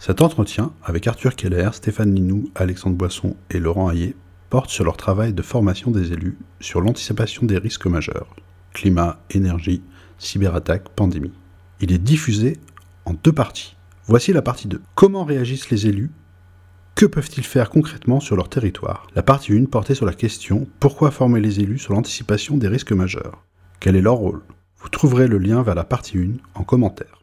[0.00, 4.16] Cet entretien avec Arthur Keller, Stéphane Linou, Alexandre Boisson et Laurent Hayet
[4.48, 8.34] porte sur leur travail de formation des élus sur l'anticipation des risques majeurs
[8.72, 9.82] climat, énergie,
[10.18, 11.34] cyberattaque, pandémie.
[11.80, 12.56] Il est diffusé
[13.04, 13.76] en deux parties.
[14.06, 14.80] Voici la partie 2.
[14.94, 16.10] Comment réagissent les élus?
[16.94, 19.06] Que peuvent-ils faire concrètement sur leur territoire?
[19.14, 22.92] La partie 1 portait sur la question Pourquoi former les élus sur l'anticipation des risques
[22.92, 23.44] majeurs?
[23.80, 24.40] Quel est leur rôle?
[24.78, 27.20] Vous trouverez le lien vers la partie 1 en commentaire.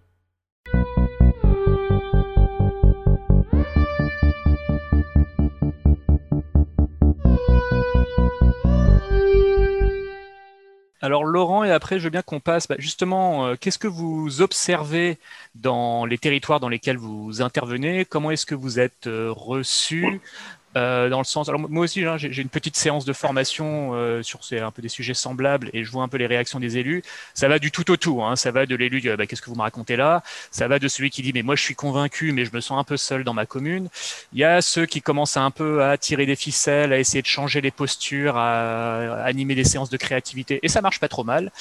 [11.02, 14.42] Alors Laurent, et après je veux bien qu'on passe bah, justement, euh, qu'est-ce que vous
[14.42, 15.20] observez
[15.54, 18.04] dans les territoires dans lesquels vous intervenez?
[18.06, 20.22] Comment est-ce que vous êtes euh, reçu?
[20.78, 24.22] Euh, dans le sens, alors moi aussi, hein, j'ai une petite séance de formation euh,
[24.24, 27.04] sur un peu des sujets semblables et je vois un peu les réactions des élus.
[27.34, 28.24] Ça va du tout au tout.
[28.24, 28.36] Hein.
[28.36, 30.24] Ça va de l'élu, bah, qu'est-ce que vous me racontez là?
[30.52, 32.80] Ça va de celui qui dit, mais moi je suis convaincu, mais je me sens
[32.80, 33.90] un peu seul dans ma commune.
[34.34, 37.28] Il y a ceux qui commencent un peu à tirer des ficelles, à essayer de
[37.28, 41.52] changer les postures, à animer des séances de créativité et ça marche pas trop mal.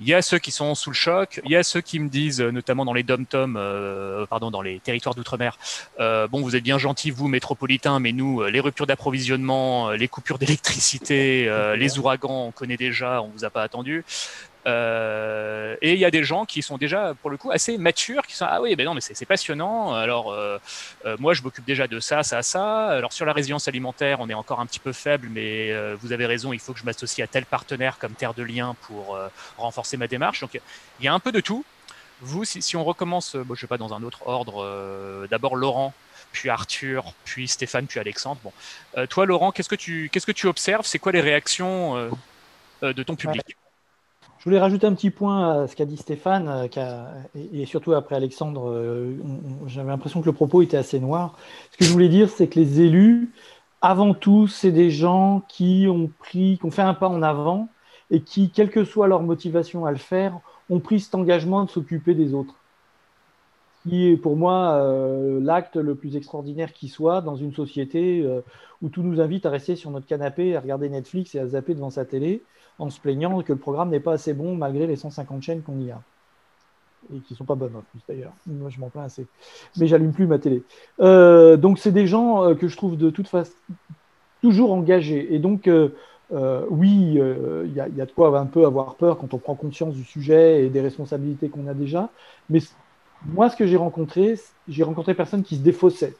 [0.00, 2.08] Il y a ceux qui sont sous le choc, il y a ceux qui me
[2.08, 5.56] disent, euh, notamment dans les dom-tom, euh, pardon, dans les territoires d'outre-mer,
[6.00, 10.38] euh, bon, vous êtes bien gentils, vous, métropolitains, mais nous, les ruptures d'approvisionnement, les coupures
[10.38, 14.04] d'électricité, les ouragans, on connaît déjà, on vous a pas attendu.
[14.66, 18.26] Euh, et il y a des gens qui sont déjà, pour le coup, assez matures,
[18.26, 19.94] qui sont ah oui, ben non, mais c'est passionnant.
[19.94, 20.58] Alors euh,
[21.04, 22.88] euh, moi, je m'occupe déjà de ça, ça, ça.
[22.88, 26.26] Alors sur la résilience alimentaire, on est encore un petit peu faible, mais vous avez
[26.26, 29.18] raison, il faut que je m'associe à tel partenaire comme terre de lien pour
[29.58, 30.40] renforcer ma démarche.
[30.40, 30.60] Donc
[31.00, 31.64] il y a un peu de tout.
[32.20, 35.26] Vous, si, on recommence, je sais pas dans un autre ordre.
[35.30, 35.92] D'abord Laurent,
[36.32, 38.40] puis Arthur, puis Stéphane, puis Alexandre.
[38.42, 40.86] Bon, toi, Laurent, qu'est-ce que tu qu'est-ce que tu observes?
[40.86, 42.10] C'est quoi les réactions
[42.82, 43.56] de ton public?
[44.44, 47.22] Je voulais rajouter un petit point à ce qu'a dit Stéphane, euh,
[47.54, 49.16] et surtout après Alexandre, euh,
[49.66, 51.38] j'avais l'impression que le propos était assez noir.
[51.70, 53.32] Ce que je voulais dire, c'est que les élus,
[53.80, 57.70] avant tout, c'est des gens qui ont pris, qui ont fait un pas en avant
[58.10, 60.38] et qui, quelle que soit leur motivation à le faire,
[60.68, 62.56] ont pris cet engagement de s'occuper des autres.
[63.84, 68.28] Qui est pour moi euh, l'acte le plus extraordinaire qui soit dans une société
[68.82, 71.72] où tout nous invite à rester sur notre canapé, à regarder Netflix et à zapper
[71.72, 72.42] devant sa télé
[72.78, 75.78] en se plaignant que le programme n'est pas assez bon malgré les 150 chaînes qu'on
[75.80, 76.00] y a.
[77.14, 78.32] Et qui ne sont pas bonnes en plus d'ailleurs.
[78.46, 79.26] Moi je m'en plains assez.
[79.78, 80.62] Mais j'allume plus ma télé.
[81.00, 83.52] Euh, donc c'est des gens euh, que je trouve de toute façon
[84.40, 85.34] toujours engagés.
[85.34, 85.90] Et donc euh,
[86.70, 90.04] oui, il y, a de quoi un peu avoir peur quand on prend conscience du
[90.04, 92.08] sujet et des responsabilités qu'on a déjà.
[92.48, 92.60] Mais
[93.26, 96.14] moi ce que j'ai rencontré, j'ai rencontré personne qui se défaussait.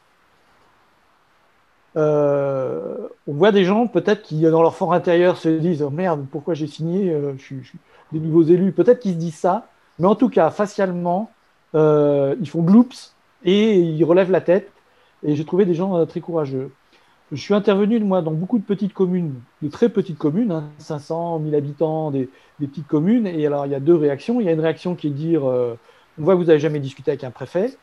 [1.97, 6.27] Euh, on voit des gens peut-être qui, dans leur fort intérieur, se disent oh merde,
[6.31, 7.79] pourquoi j'ai signé euh, je, suis,
[8.12, 8.73] des nouveaux élus.
[8.73, 9.69] Peut-être qu'ils se disent ça,
[9.99, 11.31] mais en tout cas, facialement,
[11.75, 13.15] euh, ils font bloops
[13.45, 14.71] et ils relèvent la tête.
[15.23, 16.71] Et j'ai trouvé des gens très courageux.
[17.33, 21.39] Je suis intervenu, moi, dans beaucoup de petites communes, de très petites communes, 500, hein,
[21.39, 22.29] 1000 habitants, des,
[22.61, 23.27] petites communes.
[23.27, 24.41] Et alors, il y a deux réactions.
[24.41, 27.11] Il y a une réaction qui est de dire on voit vous n'avez jamais discuté
[27.11, 27.77] avec un préfet.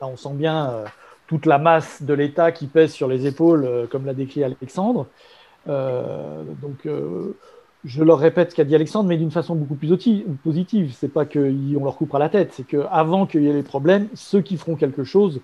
[0.00, 0.84] Là, on sent bien
[1.32, 5.06] toute la masse de l'État qui pèse sur les épaules, euh, comme l'a décrit Alexandre.
[5.66, 7.34] Euh, donc, euh,
[7.86, 9.88] je leur répète ce qu'a dit Alexandre, mais d'une façon beaucoup plus
[10.44, 10.94] positive.
[10.94, 14.42] C'est pas qu'on leur coupera la tête, c'est qu'avant qu'il y ait les problèmes, ceux
[14.42, 15.40] qui feront quelque chose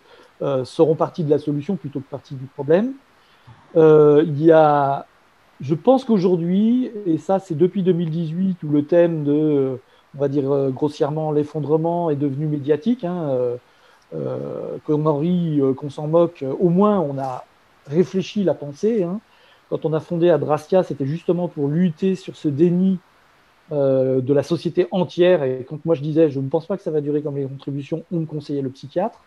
[0.65, 2.93] seront partie de la solution plutôt que partie du problème.
[3.75, 5.07] il y a,
[5.61, 9.81] je pense qu'aujourd'hui, et ça c'est depuis 2018 où le thème de,
[10.15, 13.03] on va dire grossièrement l'effondrement est devenu médiatique.
[13.03, 13.59] Hein,
[14.13, 17.45] qu'on en rit, euh, qu'on s'en moque, euh, au moins on a
[17.87, 19.03] réfléchi la pensée.
[19.03, 19.21] Hein.
[19.71, 22.99] Quand on a fondé Adrastia, c'était justement pour lutter sur ce déni
[23.71, 25.43] de la société entière.
[25.43, 27.45] Et quand moi je disais, je ne pense pas que ça va durer comme les
[27.45, 29.21] contributions, on me conseillait le psychiatre.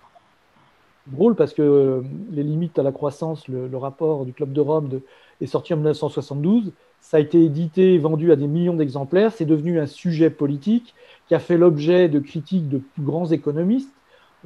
[1.06, 5.02] Drôle parce que les limites à la croissance, le, rapport du Club de Rome
[5.42, 6.74] est sorti en 1972.
[7.02, 9.32] Ça a été édité et vendu à des millions d'exemplaires.
[9.32, 10.96] C'est devenu un sujet politique
[11.28, 13.94] qui a fait l'objet de critiques de plus grands économistes.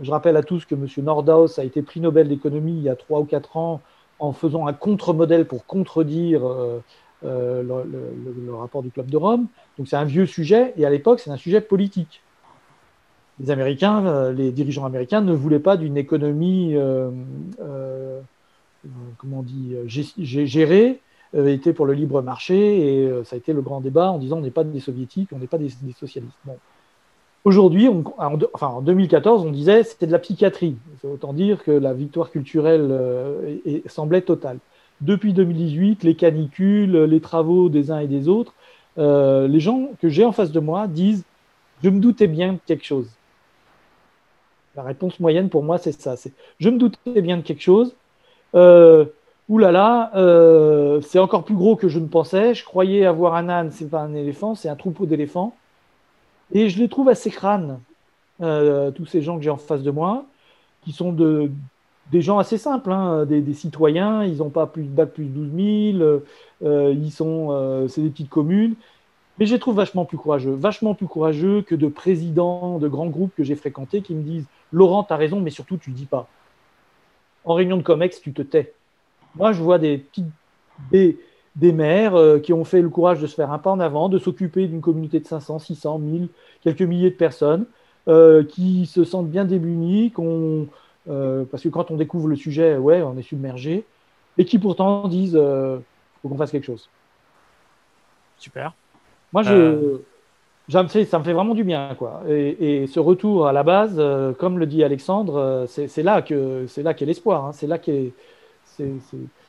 [0.02, 0.88] Je rappelle à tous que M.
[0.98, 3.82] Nordhaus a été prix Nobel d'économie il y a trois ou quatre ans
[4.20, 6.82] en faisant un contre-modèle pour contredire euh,
[7.24, 9.48] euh, le, rapport du Club de Rome.
[9.78, 12.22] Donc c'est un vieux sujet, et à l'époque, c'est un sujet politique.
[13.40, 16.76] Les Américains, euh, les dirigeants américains ne voulaient pas d'une économie,
[19.18, 21.02] comment on dit, gérée,
[21.34, 24.42] était pour le libre marché, et ça a été le grand débat en disant on
[24.42, 26.38] n'est pas des soviétiques, on n'est pas des, socialistes.
[27.46, 28.04] Aujourd'hui, en,
[28.54, 30.76] enfin, en 2014, on disait c'était de la psychiatrie.
[31.04, 34.58] Autant dire que la victoire culturelle euh, semblait totale.
[35.02, 38.54] Depuis 2018, les canicules, les travaux des uns et des autres,
[38.98, 41.24] euh, les gens que j'ai en face de moi disent
[41.84, 43.10] Je me doutais bien de quelque chose.
[44.76, 46.16] La réponse moyenne pour moi, c'est ça.
[46.60, 47.96] Je me doutais bien de quelque chose.
[48.56, 49.06] Euh,
[49.52, 52.56] euh, c'est encore plus gros que je ne pensais.
[52.56, 55.56] Je croyais avoir un âne, c'est pas un éléphant, c'est un troupeau d'éléphants.
[56.54, 57.80] Et je les trouve assez crânes,
[58.42, 60.26] euh, tous ces gens que j'ai en face de moi,
[60.84, 61.52] qui sont de,
[62.12, 64.24] des gens assez simples, hein, des, citoyens.
[64.24, 66.22] Ils n'ont pas plus de bac plus 12 000.
[66.64, 68.76] Euh, ils sont, c'est des petites communes.
[69.38, 73.08] Mais je les trouve vachement plus courageux, vachement plus courageux que de présidents de grands
[73.08, 75.96] groupes que j'ai fréquentés qui me disent Laurent, tu as raison, mais surtout, tu ne
[75.96, 76.28] dis pas.
[77.44, 78.74] En réunion de COMEX, tu te tais.
[79.36, 80.06] Moi, je vois des,
[80.92, 81.20] des,
[81.56, 84.10] des maires euh, qui ont fait le courage de se faire un pas en avant,
[84.10, 86.28] de s'occuper d'une communauté de 500, 600, 1000,
[86.62, 87.66] quelques milliers de personnes,
[88.08, 90.14] euh, qui se sentent bien démunis,
[91.08, 93.86] euh, parce que quand on découvre le sujet, ouais, on est submergé,
[94.38, 95.82] et qui pourtant disent il
[96.22, 96.90] faut qu'on fasse quelque chose.
[98.38, 98.74] Super.
[99.32, 100.00] Moi, je,
[100.68, 101.96] ça me, fait, vraiment du bien.
[101.98, 102.22] Quoi.
[102.28, 104.02] Et, ce retour à la base,
[104.40, 107.46] comme le dit Alexandre, c'est là qu'est l'espoir.
[107.46, 107.52] Hein.
[107.54, 108.12] C'est là qu'est
[108.66, 108.92] c'est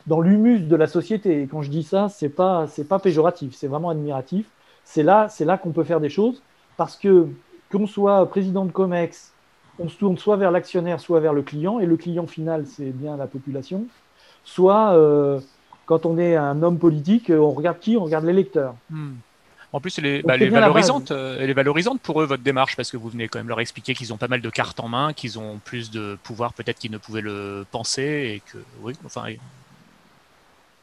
[0.06, 1.42] dans l'humus de la société.
[1.42, 4.46] Et quand je dis ça, c'est pas c'est pas péjoratif, c'est vraiment admiratif.
[4.84, 6.42] C'est là c'est là qu'on peut faire des choses
[6.76, 7.28] parce que
[7.70, 9.32] qu'on soit président de Comex,
[9.78, 12.90] on se tourne soit vers l'actionnaire, soit vers le client, et le client final c'est
[12.90, 13.84] bien la population.
[14.44, 15.40] Soit euh,
[15.86, 17.96] quand on est un homme politique, on regarde qui?
[17.96, 18.74] On regarde l'électeur.
[18.90, 19.14] Hmm.
[19.72, 22.90] En plus, elle est, bah, valorisante, euh, elle est valorisante pour eux, votre démarche, parce
[22.90, 25.12] que vous venez quand même leur expliquer qu'ils ont pas mal de cartes en main,
[25.12, 29.24] qu'ils ont plus de pouvoir peut-être qu'ils ne pouvaient le penser, et que, oui, enfin.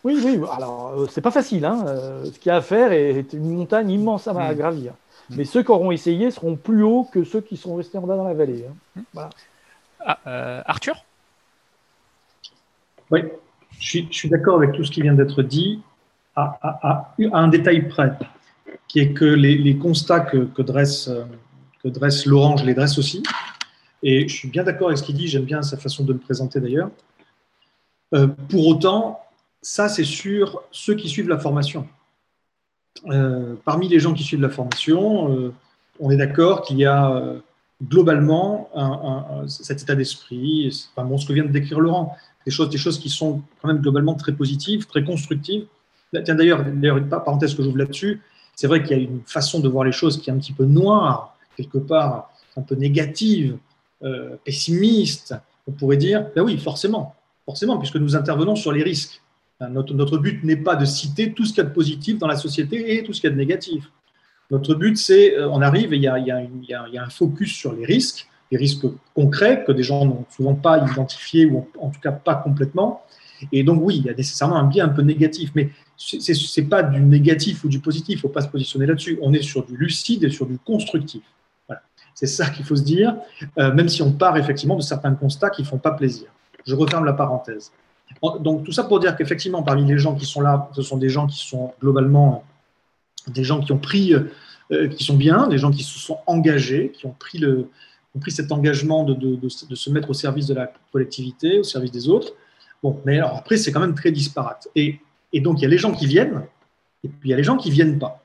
[0.04, 1.66] Oui, oui, alors euh, c'est pas facile.
[1.66, 1.86] Hein.
[1.88, 4.56] Euh, ce qu'il y a à faire est une montagne immense à mm.
[4.56, 4.94] gravir.
[5.30, 5.36] Mm.
[5.38, 8.18] Mais ceux qui auront essayé seront plus hauts que ceux qui sont restés en bas
[8.18, 8.66] dans la vallée.
[8.96, 9.02] Hein.
[9.14, 9.20] Mm.
[10.06, 10.96] Ah, Arthur?
[13.12, 13.22] Oui,
[13.80, 15.82] je suis, d'accord avec tout ce qui vient d'être dit,
[16.36, 18.12] à, à, un détail près
[18.88, 21.10] qui est que les, constats que, dresse,
[21.82, 23.24] que dresse Laurent, je les dresse aussi.
[24.04, 26.20] Et je suis bien d'accord avec ce qu'il dit, j'aime bien sa façon de le
[26.20, 26.90] présenter d'ailleurs.
[28.14, 29.22] Euh, pour autant,
[29.64, 31.88] ça, c'est sur ceux qui suivent la formation.
[33.08, 35.52] Euh, parmi les gens qui suivent la formation, euh,
[36.00, 37.24] on est d'accord qu'il y a
[37.84, 38.70] globalement
[39.48, 42.16] cet état d'esprit, enfin, bon, ce que vient de décrire Laurent,
[42.46, 45.66] des choses, des choses qui sont quand même globalement très positives, très constructives.
[46.24, 48.22] Tiens, d'ailleurs, une parenthèse que j'ouvre là-dessus,
[48.56, 50.54] c'est vrai qu'il y a une façon de voir les choses qui est un petit
[50.54, 53.58] peu noire, quelque part un peu négative,
[54.04, 55.36] euh, pessimiste.
[55.68, 59.23] On pourrait dire, ben oui, forcément, forcément, puisque nous intervenons sur les risques.
[59.70, 62.36] Notre, but n'est pas de citer tout ce qu'il y a de positif dans la
[62.36, 63.90] société et tout ce qu'il y a de négatif.
[64.52, 68.28] Notre but, c'est, euh, on arrive et il y, a, un focus sur les risques,
[68.52, 72.36] les risques concrets que des gens n'ont souvent pas identifiés ou en tout cas pas
[72.36, 73.04] complètement.
[73.52, 76.68] Et donc oui, il y a nécessairement un biais un peu négatif, mais ce n'est
[76.68, 79.18] pas du négatif ou du positif, il ne faut pas se positionner là-dessus.
[79.22, 81.24] On est sur du lucide et sur du constructif.
[82.16, 83.16] C'est ça qu'il faut se dire,
[83.58, 86.28] euh, même si on part effectivement de certains constats qui ne font pas plaisir.
[86.66, 87.72] Je referme la parenthèse.
[88.40, 91.10] Donc tout ça pour dire qu'effectivement, parmi les gens qui sont là, ce sont des
[91.10, 92.44] gens qui sont globalement
[93.28, 96.92] des gens qui ont pris, euh, qui sont bien, des gens qui se sont engagés,
[96.94, 97.70] qui ont pris, le,
[98.16, 101.92] ont pris cet engagement de, de, se mettre au service de la collectivité, au service
[101.92, 102.34] des autres.
[102.82, 104.68] Bon, mais alors après, c'est quand même très disparate.
[104.76, 105.00] Et
[105.34, 106.46] et donc, il y a les gens qui viennent,
[107.04, 108.24] et puis il y a les gens qui ne viennent pas.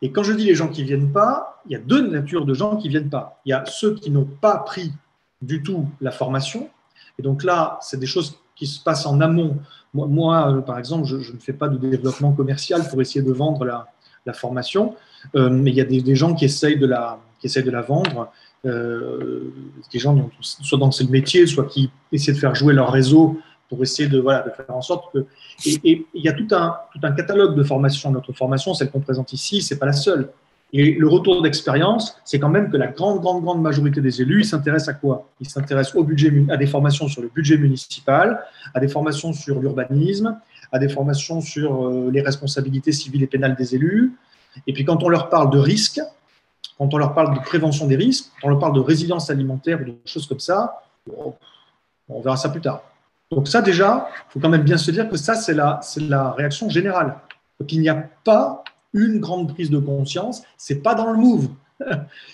[0.00, 2.46] Et quand je dis les gens qui ne viennent pas, il y a deux natures
[2.46, 3.40] de gens qui ne viennent pas.
[3.44, 4.92] Il y a ceux qui n'ont pas pris
[5.42, 6.70] du tout la formation.
[7.18, 9.56] Et donc là, c'est des choses qui se passent en amont.
[9.94, 13.64] Moi, euh, par exemple, je, ne fais pas de développement commercial pour essayer de vendre
[13.64, 13.86] la,
[14.32, 14.94] formation,
[15.34, 17.82] euh, mais il y a des, gens qui essayent de la, qui essayent de la
[17.82, 18.30] vendre.
[18.64, 19.52] Euh,
[19.92, 23.40] des gens, dont, soit dans le métier, soit qui essaient de faire jouer leur réseau
[23.68, 25.26] pour essayer de, voilà, de faire en sorte que.
[25.66, 28.10] Et, il y a tout un, tout un catalogue de formations.
[28.10, 30.30] Notre formation, celle qu'on présente ici, c'est pas la seule.
[30.74, 34.40] Et le retour d'expérience, c'est quand même que la grande, grande, grande majorité des élus,
[34.40, 35.28] ils s'intéressent à quoi?
[35.38, 39.60] Ils s'intéressent au budget, à des formations sur le budget municipal, à des formations sur
[39.60, 40.38] l'urbanisme,
[40.72, 44.12] à des formations sur euh, les responsabilités civiles et pénales des élus.
[44.66, 46.00] Et puis quand on leur parle de risques,
[46.78, 49.78] quand on leur parle de prévention des risques, quand on leur parle de résilience alimentaire
[49.82, 50.82] ou de choses comme ça,
[52.08, 52.82] on verra ça plus tard.
[53.30, 56.32] Donc ça déjà, il faut quand même bien se dire que ça, c'est la, la
[56.32, 57.16] réaction générale.
[57.60, 61.48] Donc il n'y a pas une grande prise de conscience, c'est pas dans le move,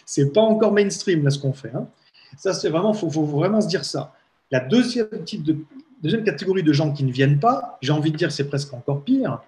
[0.07, 1.73] c'est pas encore mainstream là ce qu'on fait.
[1.75, 1.89] Hein.
[2.37, 4.15] Ça c'est vraiment, faut, vraiment se dire ça.
[4.51, 5.57] La deuxième type de
[6.03, 9.03] deuxième catégorie de gens qui ne viennent pas, j'ai envie de dire c'est presque encore
[9.03, 9.41] pire.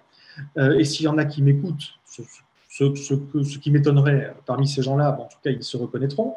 [0.57, 3.13] Euh, et s'il y en a qui m'écoutent, ce,
[3.57, 6.35] qui m'étonnerait parmi ces gens-là, en tout cas ils se reconnaîtront,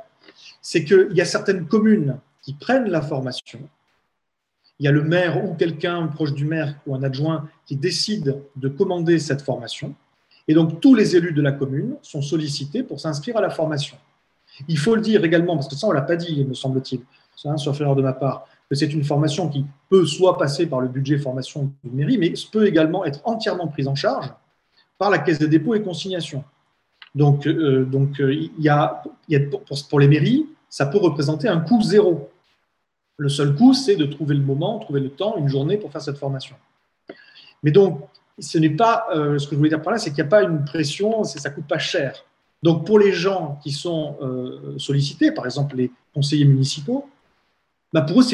[0.63, 3.61] c'est qu'il y a certaines communes qui prennent la formation,
[4.79, 8.43] il y a le maire ou quelqu'un proche du maire ou un adjoint qui décide
[8.57, 9.95] de commander cette formation.
[10.47, 13.97] Et donc tous les élus de la commune sont sollicités pour s'inscrire à la formation.
[14.69, 17.01] Il faut le dire également, parce que ça, on ne l'a pas dit, me semble-t-il,
[17.37, 20.81] c'est un erreur de ma part, que c'est une formation qui peut soit passer par
[20.81, 24.33] le budget formation de mairie, mais peut également être entièrement prise en charge
[24.99, 26.45] par la Caisse des dépôts et consignations.
[27.15, 29.03] Donc, euh, donc euh, il y a,
[29.89, 32.31] pour, les mairies, ça peut représenter un coût zéro.
[33.17, 36.03] Le seul coût, c'est de trouver le moment, trouver le temps, une journée pour faire
[36.03, 36.57] cette formation.
[37.63, 38.01] Mais donc,
[38.39, 40.31] ce n'est pas, euh, ce que je voulais dire par là, c'est qu'il n'y a
[40.31, 42.25] pas une pression, ça ne coûte pas cher.
[42.63, 44.17] Donc, pour les gens qui sont
[44.79, 47.07] sollicités, par exemple les conseillers municipaux,
[47.93, 48.25] bah pour eux,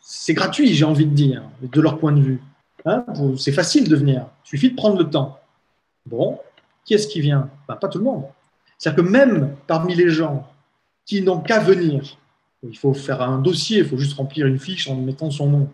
[0.00, 2.42] c'est gratuit, j'ai envie de dire, de leur point de vue.
[2.86, 3.04] Hein,
[3.36, 5.38] c'est facile de venir, il suffit de prendre le temps.
[6.06, 6.38] Bon,
[6.84, 7.50] qui est-ce qui vient?
[7.68, 8.24] Ben, Pas tout le monde.
[8.78, 10.48] C'est-à-dire que même parmi les gens
[11.04, 12.16] qui n'ont qu'à venir,
[12.62, 15.68] il faut faire un dossier, il faut juste remplir une fiche en mettant son nom,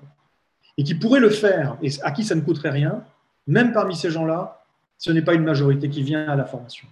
[0.77, 3.03] et qui pourraient le faire, et à qui ça ne coûterait rien,
[3.47, 4.65] même parmi ces gens-là,
[4.99, 6.89] ce n'est pas une majorité qui vient à la formation.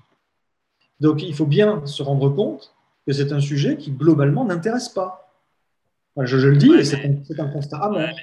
[1.00, 2.74] Donc il faut bien se rendre compte
[3.06, 5.24] que c'est un sujet qui globalement n'intéresse pas
[6.22, 8.14] je, le dis, et c'est un, constat amer.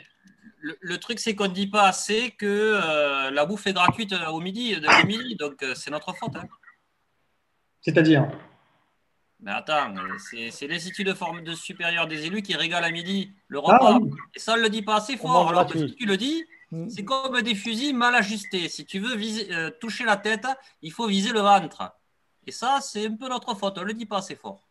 [0.62, 4.28] Le, truc, c'est qu'on ne dit pas assez que euh, la bouffe est gratuite euh,
[4.28, 6.36] au midi, de midi, donc euh, c'est notre faute.
[6.36, 6.48] Hein.
[7.82, 8.32] C'est-à-dire?
[9.40, 9.94] Mais attends,
[10.52, 14.00] c'est l'Institut de, forme de supérieur des élus qui régale à midi le ah repas.
[14.36, 15.50] Et ça, on ne le dit pas assez fort.
[15.50, 16.46] Alors que si tu le dis.
[16.88, 18.70] C'est comme des fusils mal ajustés.
[18.70, 19.50] Si tu veux viser,
[19.80, 20.48] toucher la tête,
[20.82, 21.84] il faut viser le ventre.
[22.48, 23.78] Et ça, c'est un peu notre faute.
[23.78, 24.68] On ne le dit pas assez fort.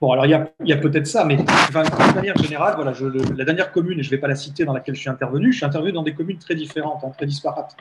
[0.00, 0.30] Bon, alors il
[0.64, 4.08] y a, peut-être ça, mais de manière générale, voilà, je, la dernière commune, et je
[4.08, 6.14] ne vais pas la citer, dans laquelle je suis intervenu, je suis intervenu dans des
[6.14, 7.76] communes très différentes, hein, très disparates.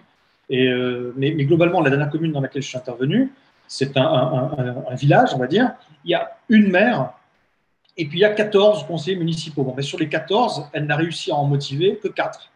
[0.50, 3.34] Et, euh, mais, globalement, la dernière commune dans laquelle je suis intervenu,
[3.68, 5.72] c'est un, village, on va dire.
[6.06, 7.14] Il y a une maire
[7.98, 9.64] et puis il y a 14 conseillers municipaux.
[9.64, 12.52] Bon, mais sur les 14, elle n'a réussi à en motiver que 4.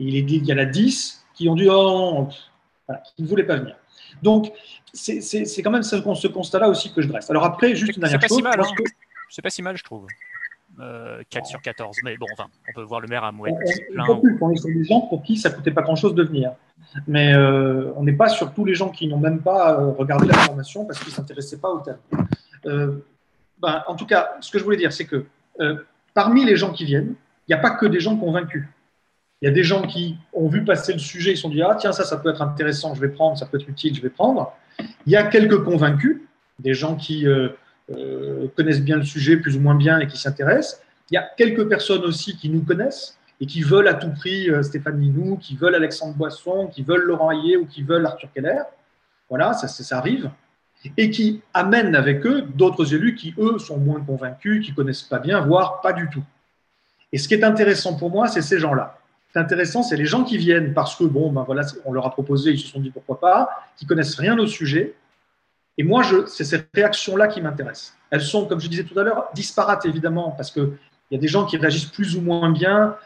[0.00, 2.28] Il, est, il y en a 10 qui ont dit oh,
[3.16, 3.76] qui ne voulaient pas venir.
[4.22, 4.52] Donc,
[4.92, 7.30] c'est quand même ce, constat-là aussi que je dresse.
[7.30, 8.38] Alors après, juste une dernière chose.
[8.38, 8.62] Si hein.
[9.28, 10.06] C'est pas si mal, je trouve.
[10.78, 11.96] 4 euh, sur 14.
[12.04, 13.54] Mais bon, enfin, on peut voir le maire à Mouette.
[14.40, 16.52] On, est sur des gens pour qui ça coûtait pas grand-chose de venir.
[17.06, 20.26] Mais euh, on n'est pas sur tous les gens qui n'ont même pas euh, regardé
[20.26, 23.00] la formation parce qu'ils ne s'intéressaient pas au thème.
[23.60, 25.26] Ben, en tout cas, ce que je voulais dire, c'est que
[26.14, 27.14] parmi les gens qui viennent,
[27.46, 28.66] il n'y a pas que des gens convaincus.
[29.42, 31.62] Il y a des gens qui ont vu passer le sujet, ils se sont dit
[31.62, 34.02] Ah, tiens, ça, ça peut être intéressant, je vais prendre, ça peut être utile, je
[34.02, 34.52] vais prendre.
[35.06, 36.20] Il y a quelques convaincus,
[36.58, 37.48] des gens qui euh,
[37.90, 40.82] euh, connaissent bien le sujet, plus ou moins bien, et qui s'intéressent.
[41.10, 44.50] Il y a quelques personnes aussi qui nous connaissent et qui veulent à tout prix
[44.50, 48.28] euh, Stéphane Minou, qui veulent Alexandre Boisson, qui veulent Laurent Hayé ou qui veulent Arthur
[48.34, 48.62] Keller.
[49.30, 50.30] Voilà, ça, ça arrive.
[50.98, 55.18] Et qui amènent avec eux d'autres élus qui, eux, sont moins convaincus, qui connaissent pas
[55.18, 56.22] bien, voire pas du tout.
[57.12, 58.99] Et ce qui est intéressant pour moi, c'est ces gens-là
[59.38, 62.52] intéressant, c'est les gens qui viennent parce que, bon, ben voilà, on leur a proposé,
[62.52, 64.94] ils se sont dit pourquoi pas, qui connaissent rien au sujet.
[65.78, 67.94] Et moi, c'est cette réaction-là qui m'intéresse.
[68.10, 70.72] Elles sont, comme je disais tout à l'heure, disparates évidemment, parce qu'il
[71.10, 72.96] y a des gens qui réagissent plus ou moins bien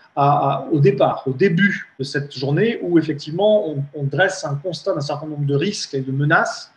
[0.73, 5.01] au départ, au début de cette journée, où effectivement on, on dresse un constat d'un
[5.01, 6.73] certain nombre de risques et de menaces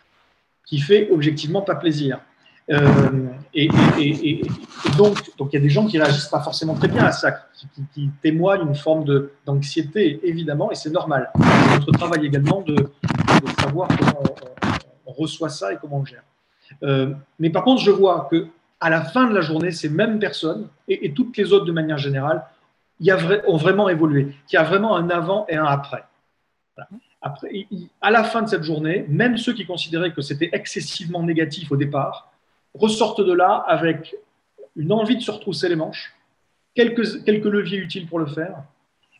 [0.66, 2.20] qui fait objectivement pas plaisir.
[2.70, 3.68] Euh, et,
[4.96, 7.32] donc, donc, il y a des gens qui réagissent pas forcément très bien à ça,
[7.94, 9.04] qui, témoignent une forme
[9.46, 11.30] d'anxiété, évidemment, et c'est normal.
[11.34, 12.90] C'est notre travail également de,
[13.60, 14.22] savoir comment
[15.06, 16.22] on, reçoit ça et comment on gère.
[16.82, 18.46] Euh, mais par contre, je vois que
[18.80, 21.98] à la fin de la journée, ces mêmes personnes et, toutes les autres de manière
[21.98, 22.44] générale
[23.00, 26.04] y a ont vraiment évolué, qu'il y a vraiment un avant et un après.
[27.20, 27.66] Après,
[28.00, 31.76] à la fin de cette journée, même ceux qui considéraient que c'était excessivement négatif au
[31.76, 32.30] départ,
[32.78, 34.16] ressortent de là avec
[34.76, 36.14] une envie de se retrousser les manches,
[36.74, 38.62] quelques, quelques leviers utiles pour le faire.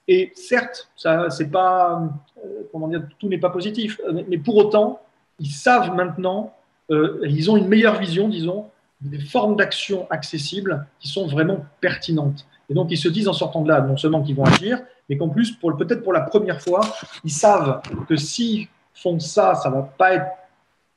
[0.07, 2.03] Et certes, ça, c'est pas,
[2.45, 5.01] euh, comment dire, tout n'est pas positif, mais pour autant,
[5.39, 6.55] ils savent maintenant,
[6.91, 12.47] euh, ils ont une meilleure vision, disons, des formes d'action accessibles qui sont vraiment pertinentes.
[12.71, 15.17] Et donc, ils se disent en sortant de là, non seulement qu'ils vont agir, mais
[15.17, 16.81] qu'en plus, peut-être pour la première fois,
[17.25, 20.27] ils savent que s'ils font ça, ça va pas être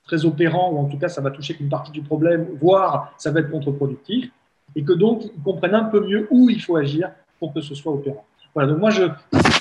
[0.04, 3.32] très opérant, ou en tout cas ça va toucher qu'une partie du problème, voire ça
[3.32, 4.32] va être contre-productif,
[4.76, 7.76] et que donc ils comprennent un peu mieux où il faut agir pour que ce
[7.76, 8.26] soit opérant.
[8.54, 9.04] Voilà, donc moi, je,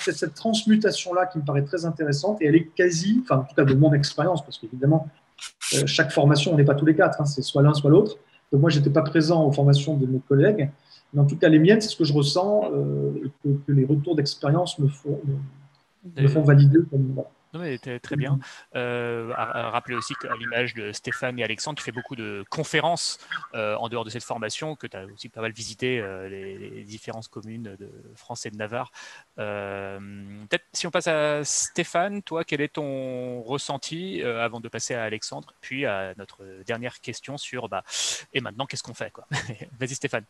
[0.01, 3.55] c'est cette transmutation-là qui me paraît très intéressante, et elle est quasi, enfin en tout
[3.55, 5.09] cas de mon expérience, parce qu'évidemment,
[5.75, 8.17] euh, chaque formation, on n'est pas tous les quatre, hein, c'est soit l'un, soit l'autre.
[8.53, 10.71] Donc moi, je n'étais pas présent aux formations de mes collègues,
[11.13, 14.17] mais en tout cas, les miennes, c'est ce que je ressens, euh, que, les retours
[14.17, 15.21] d'expérience me font,
[16.17, 18.39] me, font valider comme, Très bien.
[18.77, 23.19] Euh, à, rappeler aussi qu'à l'image de Stéphane et Alexandre, tu fais beaucoup de conférences
[23.55, 26.85] euh, en dehors de cette formation, que tu as aussi pas mal visité euh, les,
[26.85, 28.93] différentes communes de France et de Navarre.
[29.37, 35.03] Peut-être si on passe à Stéphane, toi, quel est ton ressenti avant de passer à
[35.03, 37.85] Alexandre, puis à notre dernière question sur bah,
[38.33, 39.13] et maintenant qu'est-ce qu'on fait
[39.79, 40.25] Vas-y Stéphane.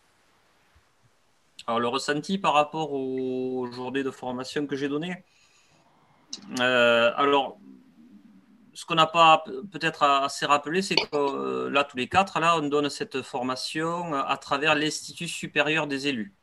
[1.67, 5.39] Alors le ressenti par rapport aux journées de formation que j'ai données euh,
[6.59, 7.59] alors,
[8.81, 12.57] ce qu'on n'a pas peut-être assez rappelé, c'est que euh, là, tous les quatre, là,
[12.57, 16.35] on donne cette formation à travers l'Institut supérieur des élus.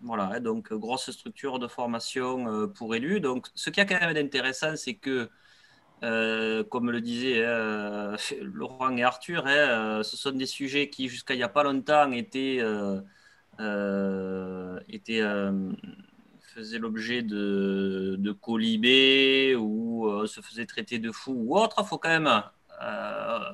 [0.00, 3.20] Voilà, hein, donc grosse structure de formation euh, pour élus.
[3.20, 5.28] Donc, ce qui a quand même d'intéressant, c'est que,
[6.70, 7.42] comme le disaient
[8.42, 12.12] Laurent et Arthur, hein, ce sont des sujets qui, jusqu'à il n'y a pas longtemps,
[12.12, 12.60] étaient,
[14.88, 15.22] étaient
[16.54, 21.86] faisait l'objet de, de colibés ou euh, se faisait traiter de fou ou autre, il
[21.86, 22.42] faut quand même
[22.82, 23.50] euh,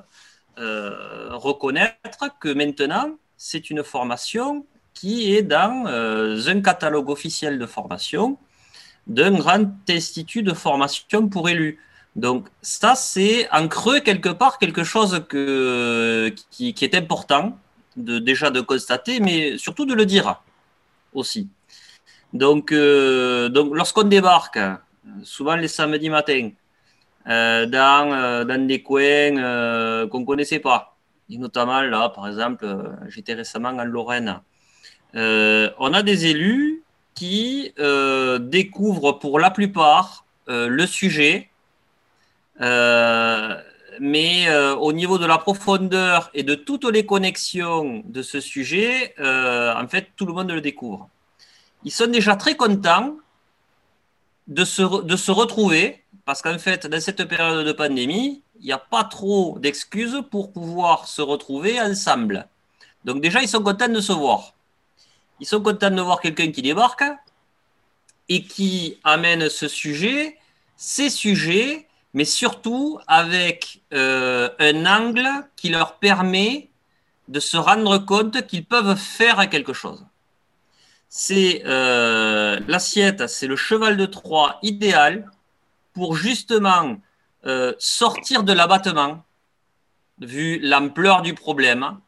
[0.59, 8.37] euh, reconnaître que maintenant, c'est une formation qui est dans un catalogue officiel de formation
[9.07, 11.79] d'un grand institut de formation pour élus.
[12.15, 15.25] Donc ça, c'est en creux quelque part quelque chose
[16.51, 17.57] qui, est important
[17.95, 20.43] déjà de constater, mais surtout de le dire
[21.13, 21.49] aussi.
[22.33, 24.59] Donc, euh, donc lorsqu'on débarque,
[25.23, 26.49] souvent les samedis matins,
[27.27, 30.95] euh, dans, euh, dans, des coins qu'on ne connaissait pas,
[31.29, 32.65] et notamment là, par exemple,
[33.07, 34.39] j'étais récemment en Lorraine,
[35.13, 36.83] on a des élus
[37.15, 37.73] qui
[38.39, 41.49] découvrent pour la plupart le sujet,
[43.99, 44.47] mais
[44.79, 50.11] au niveau de la profondeur et de toutes les connexions de ce sujet, en fait,
[50.15, 51.09] tout le monde le découvre
[51.83, 53.15] ils sont déjà très contents
[54.47, 59.03] de se, retrouver, parce qu'en fait, dans cette période de pandémie, il n'y a pas
[59.03, 62.47] trop d'excuses pour pouvoir se retrouver ensemble.
[63.05, 64.53] Donc déjà, ils sont contents de se voir.
[65.39, 67.03] Ils sont contents de voir quelqu'un qui débarque
[68.29, 70.37] et qui amène ce sujet,
[70.75, 76.69] ces sujets, mais surtout avec euh, un angle qui leur permet
[77.27, 80.05] de se rendre compte qu'ils peuvent faire quelque chose
[81.13, 85.29] c'est euh, l'assiette, c'est le cheval de Troie idéal
[85.91, 86.95] pour justement
[87.45, 89.25] euh, sortir de l'abattement,
[90.21, 91.99] vu l'ampleur du problème.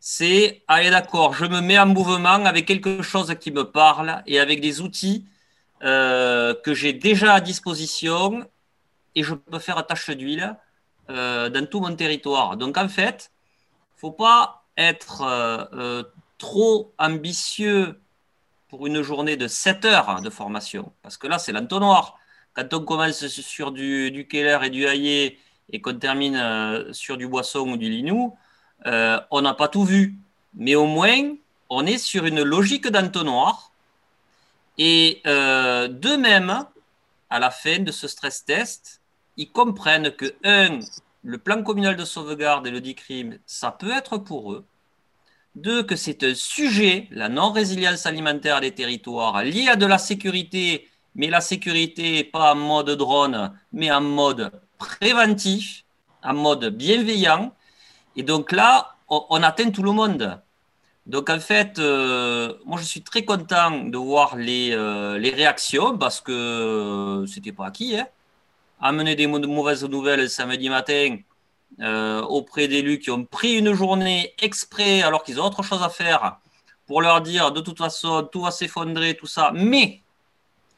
[0.00, 4.40] C'est, allez d'accord, je me mets en mouvement avec quelque chose qui me parle et
[4.40, 5.26] avec des outils
[5.82, 8.42] euh, que j'ai déjà à disposition
[9.14, 10.56] et je peux faire tâche d'huile
[11.08, 12.56] dans tout mon territoire.
[12.56, 13.30] Donc en fait,
[13.74, 18.00] il ne faut pas être trop ambitieux
[18.68, 20.92] pour une journée de 7 heures de formation.
[21.02, 22.18] Parce que là, c'est l'entonnoir.
[22.54, 25.38] Quand on commence sur du, du Keller et du Hayé
[25.72, 28.36] et qu'on termine euh, sur du Boisson ou du Linou,
[28.86, 30.16] euh, on n'a pas tout vu.
[30.54, 31.34] Mais au moins,
[31.68, 33.70] on est sur une logique d'entonnoir.
[34.78, 36.64] Et euh, de même,
[37.30, 39.00] à la fin de ce stress test,
[39.36, 40.80] ils comprennent que, un,
[41.22, 44.64] le plan communal de sauvegarde et le DICRIM, ça peut être pour eux.
[45.56, 50.86] Deux, que c'est un sujet, la non-résilience alimentaire des territoires, lié à de la sécurité,
[51.14, 55.84] mais la sécurité pas en mode drone, mais en mode préventif,
[56.22, 57.54] en mode bienveillant.
[58.16, 60.38] Et donc là, on, atteint tout le monde.
[61.06, 65.96] Donc en fait, euh, moi je suis très content de voir les, euh, les réactions
[65.96, 67.96] parce que c'était pas acquis.
[67.96, 68.06] Hein.
[68.80, 71.16] Amener des mauvaises nouvelles samedi matin,
[71.80, 75.90] euh, auprès d'élus qui ont pris une journée exprès alors qu'ils ont autre chose à
[75.90, 76.38] faire
[76.86, 79.50] pour leur dire de toute façon tout va s'effondrer, tout ça.
[79.54, 80.02] Mais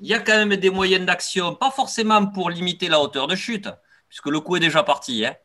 [0.00, 3.36] il y a quand même des moyens d'action, pas forcément pour limiter la hauteur de
[3.36, 3.68] chute,
[4.08, 5.36] puisque le coup est déjà parti, hein,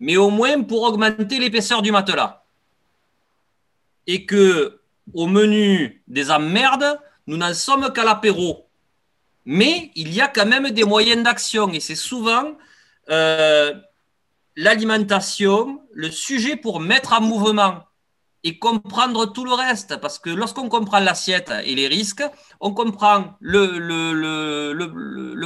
[0.00, 2.44] mais au moins pour augmenter l'épaisseur du matelas.
[4.06, 4.80] Et que
[5.12, 8.66] au menu des emmerdes, nous n'en sommes qu'à l'apéro.
[9.44, 12.56] Mais il y a quand même des moyens d'action, et c'est souvent
[13.10, 13.74] euh,
[14.56, 17.84] l'alimentation, le sujet pour mettre en mouvement
[18.42, 19.98] et comprendre tout le reste.
[20.00, 22.24] Parce que lorsqu'on comprend l'assiette et les risques,
[22.60, 24.76] on comprend le,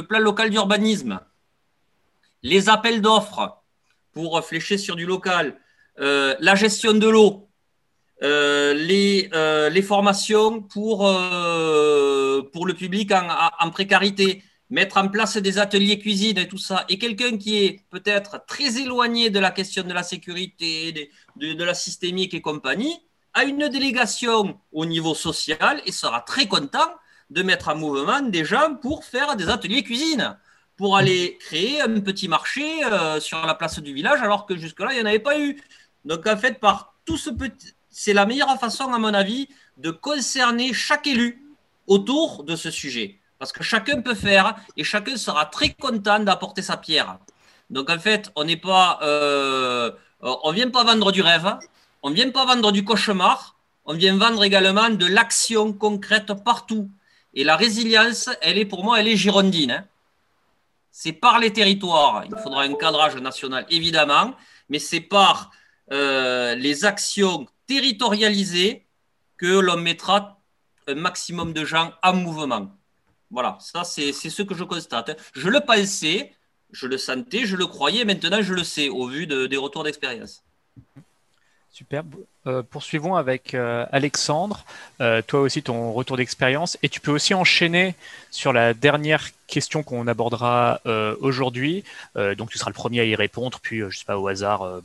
[0.07, 1.19] plan local d'urbanisme,
[2.43, 3.61] les appels d'offres
[4.13, 5.57] pour flécher sur du local,
[5.99, 7.49] euh, la gestion de l'eau,
[8.23, 15.99] euh, les, euh, les, formations pour, le public en précarité, mettre en place des ateliers
[15.99, 19.93] cuisine et tout ça, et quelqu'un qui est peut-être très éloigné de la question de
[19.93, 22.97] la sécurité, de, la systémique et compagnie,
[23.33, 26.89] a une délégation au niveau social et sera très content
[27.29, 30.37] de mettre en mouvement des gens pour faire des ateliers cuisine,
[30.77, 34.93] pour aller créer un petit marché euh, sur la place du village, alors que jusque-là,
[34.93, 35.61] il n'y en avait pas eu.
[36.05, 37.73] Donc, en fait, par tout ce petit.
[37.89, 41.45] C'est la meilleure façon, à mon avis, de concerner chaque élu
[41.87, 43.20] autour de ce sujet.
[43.41, 47.17] Parce que chacun peut faire et chacun sera très content d'apporter sa pierre.
[47.71, 48.99] Donc, en fait, on n'est pas.
[49.01, 49.89] Euh,
[50.21, 51.57] on vient pas vendre du rêve,
[52.03, 56.91] on vient pas vendre du cauchemar, on vient vendre également de l'action concrète partout.
[57.33, 59.71] Et la résilience, elle est pour moi, elle est girondine.
[59.71, 59.85] Hein.
[60.91, 62.23] C'est par les territoires.
[62.29, 64.35] Il faudra un cadrage national, évidemment,
[64.69, 65.49] mais c'est par
[65.91, 68.85] euh, les actions territorialisées
[69.37, 70.37] que l'on mettra
[70.87, 72.69] un maximum de gens en mouvement.
[73.31, 75.19] Voilà, ça c'est ce que je constate.
[75.33, 76.33] Je le pensais,
[76.71, 80.43] je le sentais, je le croyais, maintenant je le sais au vu des retours d'expérience.
[81.71, 82.03] Super.
[82.47, 84.65] Euh, poursuivons avec euh, Alexandre.
[84.99, 86.77] Euh, toi aussi, ton retour d'expérience.
[86.83, 87.95] Et tu peux aussi enchaîner
[88.29, 90.79] sur la dernière question qu'on abordera
[91.19, 91.83] aujourd'hui.
[92.15, 94.81] donc, tu seras le premier à y répondre, puis, je sais pas, au hasard,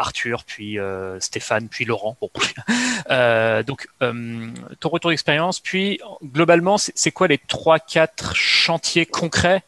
[0.00, 0.78] Arthur, puis
[1.18, 2.16] Stéphane, puis Laurent.
[3.66, 5.60] donc, ton retour d'expérience.
[5.60, 9.62] Puis, globalement, c'est quoi les trois, quatre chantiers concrets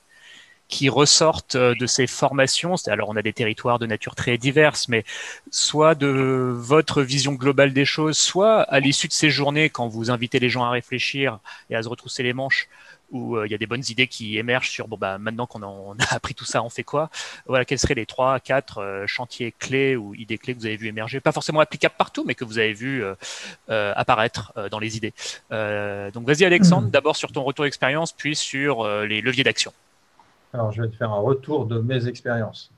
[0.69, 2.77] qui ressortent euh, de ces formations?
[2.87, 5.05] Alors, on a des territoires de nature très diverses, mais
[5.51, 10.11] soit de votre vision globale des choses, soit à l'issue de ces journées, quand vous
[10.11, 12.69] invitez les gens à réfléchir et à se retrousser les manches,
[13.13, 15.63] où euh, il y a des bonnes idées qui émergent sur bon bah maintenant qu'on
[15.63, 17.11] a appris tout ça, on fait quoi?
[17.47, 20.77] Voilà, quels seraient les trois, quatre euh, chantiers clés ou idées clés que vous avez
[20.77, 23.05] vu émerger, pas forcément applicables partout, mais que vous avez vu
[23.69, 25.13] apparaître dans les idées.
[25.51, 26.91] donc vas-y Alexandre, mmh.
[26.91, 29.73] d'abord sur ton retour d'expérience, puis sur les leviers d'action.
[30.53, 32.71] Alors, je vais te faire un retour de mes expériences.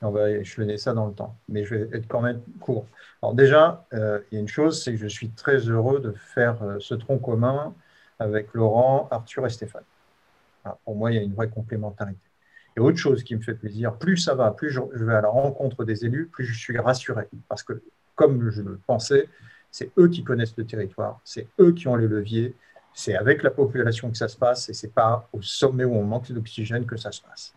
[0.00, 2.86] On va échelonner ça dans le temps, mais je vais être quand même court.
[3.20, 6.12] Alors déjà, euh, il y a une chose, c'est que je suis très heureux de
[6.12, 7.74] faire euh, ce tronc commun
[8.18, 9.84] avec Laurent, Arthur et Stéphane.
[10.84, 12.20] pour moi, il y a une vraie complémentarité.
[12.76, 15.28] Et autre chose qui me fait plaisir, plus ça va, plus je, vais à la
[15.28, 17.28] rencontre des élus, plus je suis rassuré.
[17.48, 17.82] Parce que,
[18.14, 19.28] comme je le pensais,
[19.70, 22.54] c'est eux qui connaissent le territoire, c'est eux qui ont les leviers,
[22.94, 25.94] c'est avec la population que ça se passe et ce n'est pas au sommet où
[25.94, 27.54] on manque d'oxygène que ça se passe.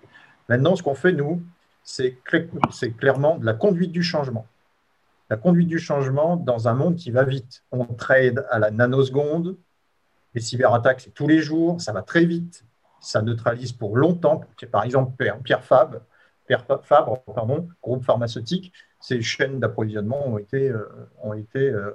[0.50, 1.42] Maintenant, ce qu'on fait, nous,
[1.84, 2.18] c'est
[2.98, 4.48] clairement de la conduite du changement.
[5.30, 7.64] La conduite du changement dans un monde qui va vite.
[7.72, 9.56] On trade à la nanoseconde.
[10.34, 11.82] Les cyberattaques, c'est tous les jours.
[11.82, 12.66] Ça va très vite.
[13.00, 14.42] Ça neutralise pour longtemps.
[14.72, 15.12] Par exemple,
[15.44, 16.02] Pierre Fabre,
[17.82, 20.88] groupe pharmaceutique, ces chaînes d'approvisionnement ont été, euh,
[21.26, 21.94] euh,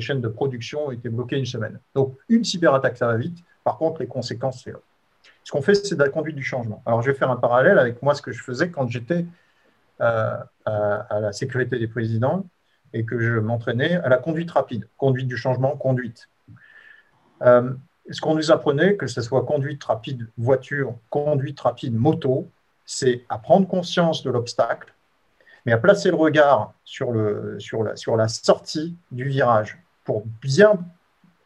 [0.00, 1.80] chaînes de production ont été bloquées une semaine.
[1.94, 3.38] Donc, une cyberattaque, ça va vite.
[3.64, 4.78] Par contre, les conséquences, c'est là.
[5.42, 6.82] Ce qu'on fait, c'est de la conduite du changement.
[6.86, 9.26] Alors, je vais faire un parallèle avec moi, ce que je faisais quand j'étais
[10.00, 12.46] euh, à, la sécurité des présidents
[12.92, 14.88] et que je m'entraînais à la conduite rapide.
[14.96, 16.28] Conduite du changement, conduite.
[17.42, 17.72] Euh,
[18.10, 22.48] ce qu'on nous apprenait, que ce soit conduite rapide voiture, conduite rapide moto,
[22.84, 24.92] c'est à prendre conscience de l'obstacle,
[25.64, 30.78] mais à placer le regard sur, la sortie du virage pour bien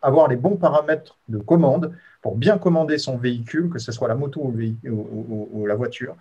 [0.03, 4.17] avoir les bons paramètres de commande, pour bien commander son véhicule, que ce soit la
[4.17, 6.17] moto ou, la voiture,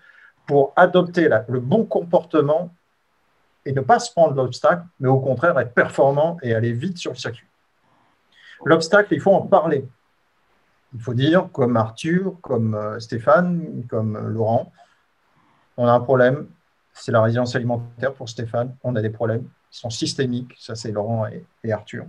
[0.45, 2.73] pour adopter le bon comportement
[3.65, 7.11] et ne pas se prendre l'obstacle, mais au contraire être performant et aller vite sur
[7.11, 7.47] le circuit.
[8.65, 9.87] L'obstacle, il faut en parler.
[10.93, 14.71] Il faut dire, comme Arthur, comme euh, Stéphane, comme Laurent,
[15.77, 16.47] on a un problème,
[16.93, 18.75] c'est la résilience alimentaire pour Stéphane.
[18.83, 21.27] On a des problèmes qui sont systémiques, ça c'est Laurent
[21.63, 22.05] et, Arthur.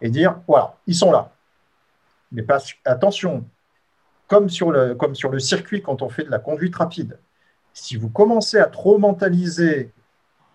[0.00, 1.32] Et dire, voilà, ils sont là.
[2.30, 3.44] Mais pas, attention,
[4.28, 7.18] comme sur, le, comme sur le circuit quand on fait de la conduite rapide,
[7.74, 9.90] si vous commencez à trop mentaliser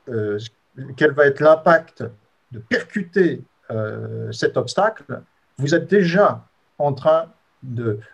[0.10, 0.39] euh,
[0.95, 2.04] quel va être l'impact
[2.52, 5.21] de percuter euh, cet obstacle,
[5.58, 6.45] vous êtes déjà
[6.77, 7.25] en train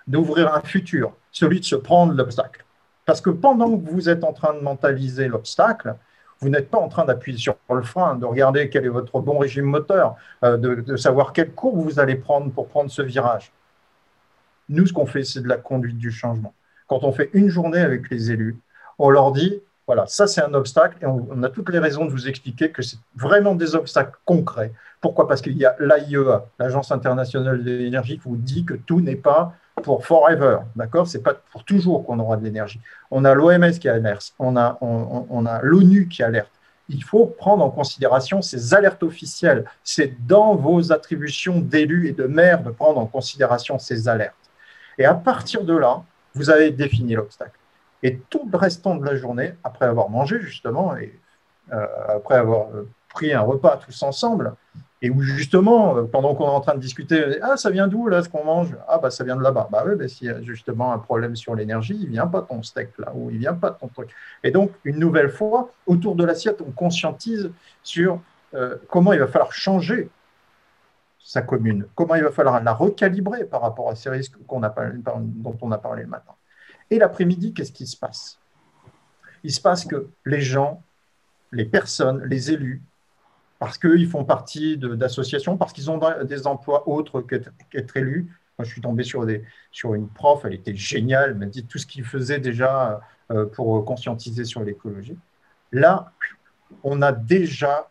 [0.08, 2.66] d'ouvrir un futur, celui de se prendre l'obstacle.
[3.06, 5.96] Parce que pendant que vous êtes en train de mentaliser l'obstacle,
[6.40, 9.38] vous n'êtes pas en train d'appuyer sur le frein, de regarder quel est votre bon
[9.38, 13.52] régime moteur, euh, de, savoir quelle courbe vous allez prendre pour prendre ce virage.
[14.70, 16.54] Nous, ce qu'on fait, c'est de la conduite du changement.
[16.88, 18.58] Quand on fait une journée avec les élus,
[19.00, 22.12] on leur dit, voilà, ça c'est un obstacle et on, a toutes les raisons de
[22.12, 24.72] vous expliquer que c'est vraiment des obstacles concrets.
[25.02, 25.28] Pourquoi?
[25.28, 29.18] Parce qu'il y a l'AIEA, l'Agence internationale de l'énergie, qui vous dit que tout n'est
[29.18, 31.08] pas pour forever, d'accord?
[31.08, 32.80] C'est pas pour toujours qu'on aura de l'énergie.
[33.12, 36.52] On a l'OMS qui alerte, on a, on, a l'ONU qui alerte.
[36.88, 39.66] Il faut prendre en considération ces alertes officielles.
[39.84, 44.36] C'est dans vos attributions d'élus et de maires de prendre en considération ces alertes.
[44.98, 46.04] Et à partir de là,
[46.36, 47.58] vous avez défini l'obstacle.
[48.04, 51.18] Et tout le restant de la journée, après avoir mangé justement, et
[51.72, 54.54] euh, après avoir euh, pris un repas tous ensemble,
[55.02, 58.10] et où justement, euh, pendant qu'on est en train de discuter, ah, ça vient d'où
[58.10, 58.76] là ce qu'on mange?
[58.90, 59.70] Ah, bah ça vient de là-bas.
[59.72, 62.62] Bah oui, bah, s'il y a justement un problème sur l'énergie, il vient pas ton
[62.62, 64.10] steak là, ou il vient pas ton truc.
[64.44, 67.52] Et donc, une nouvelle fois, autour de l'assiette, on conscientise
[67.84, 68.20] sur
[68.88, 70.10] comment il va falloir changer
[71.18, 75.72] sa commune, comment il va falloir la recalibrer par rapport à ces risques dont on
[75.72, 76.36] a parlé le matin.
[76.90, 78.40] Et l'après-midi, qu'est-ce qui se passe?
[79.44, 80.82] Il se passe que les gens,
[81.52, 82.82] les personnes, les élus,
[83.60, 88.28] parce qu'ils font partie d'associations, parce qu'ils ont des emplois autres qu'être élus.
[88.58, 91.66] Moi, je suis tombé sur, des, sur une prof, elle était géniale, elle m'a dit
[91.66, 95.18] tout ce qu'il faisait déjà euh, pour conscientiser sur l'écologie.
[95.72, 96.12] Là,
[96.84, 97.90] on a déjà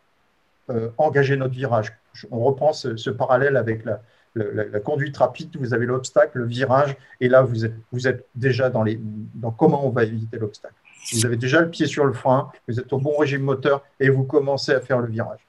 [0.70, 1.92] euh, engagé notre virage.
[2.30, 4.02] On reprend ce, parallèle avec la,
[4.34, 8.98] la, conduite rapide, vous avez l'obstacle, le virage, et là, vous êtes, déjà dans, les,
[9.34, 10.74] dans comment on va éviter l'obstacle.
[11.12, 14.08] Vous avez déjà le pied sur le frein, vous êtes au bon régime moteur et
[14.08, 15.40] vous commencez à faire le virage.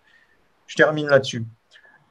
[0.67, 1.45] Je termine là-dessus.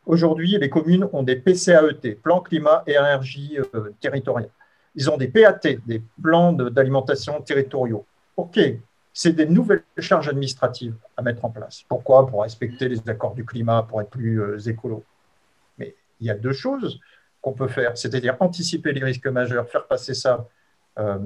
[0.06, 4.50] Aujourd'hui, les communes ont des PCAET, plans climat et énergie euh, territoriaux.
[4.94, 8.04] Ils ont des PAT, des plans d'alimentation territoriaux.
[8.36, 8.58] OK,
[9.12, 11.84] c'est des nouvelles charges administratives à mettre en place.
[11.88, 12.26] Pourquoi?
[12.26, 15.04] Pour respecter les accords du climat, pour être plus euh, écolo.
[16.22, 17.00] Il y a deux choses
[17.40, 20.48] qu'on peut faire, c'est-à-dire anticiper les risques majeurs, faire passer ça,
[20.98, 21.18] euh,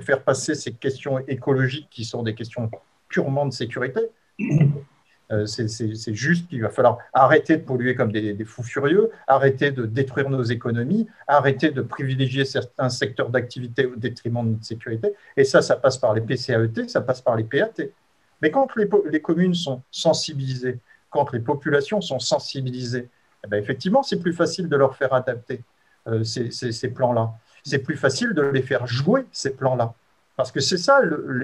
[0.00, 2.68] faire passer ces questions écologiques qui sont des questions
[3.08, 4.00] purement de sécurité,
[5.32, 9.86] euh, c'est juste qu'il va falloir arrêter de polluer comme des, fous furieux, arrêter de
[9.86, 15.12] détruire nos économies, arrêter de privilégier certains secteurs d'activité au détriment de notre sécurité.
[15.36, 17.84] Et ça, ça passe par les PCAET, ça passe par les PAT.
[18.42, 23.08] Mais quand les, communes sont sensibilisées, quand les populations sont sensibilisées,
[23.44, 25.62] eh ben, effectivement, c'est plus facile de leur faire adapter
[26.08, 27.32] euh, ces plans-là.
[27.64, 29.94] C'est plus facile de les faire jouer, ces plans-là.
[30.36, 31.00] Parce que c'est ça,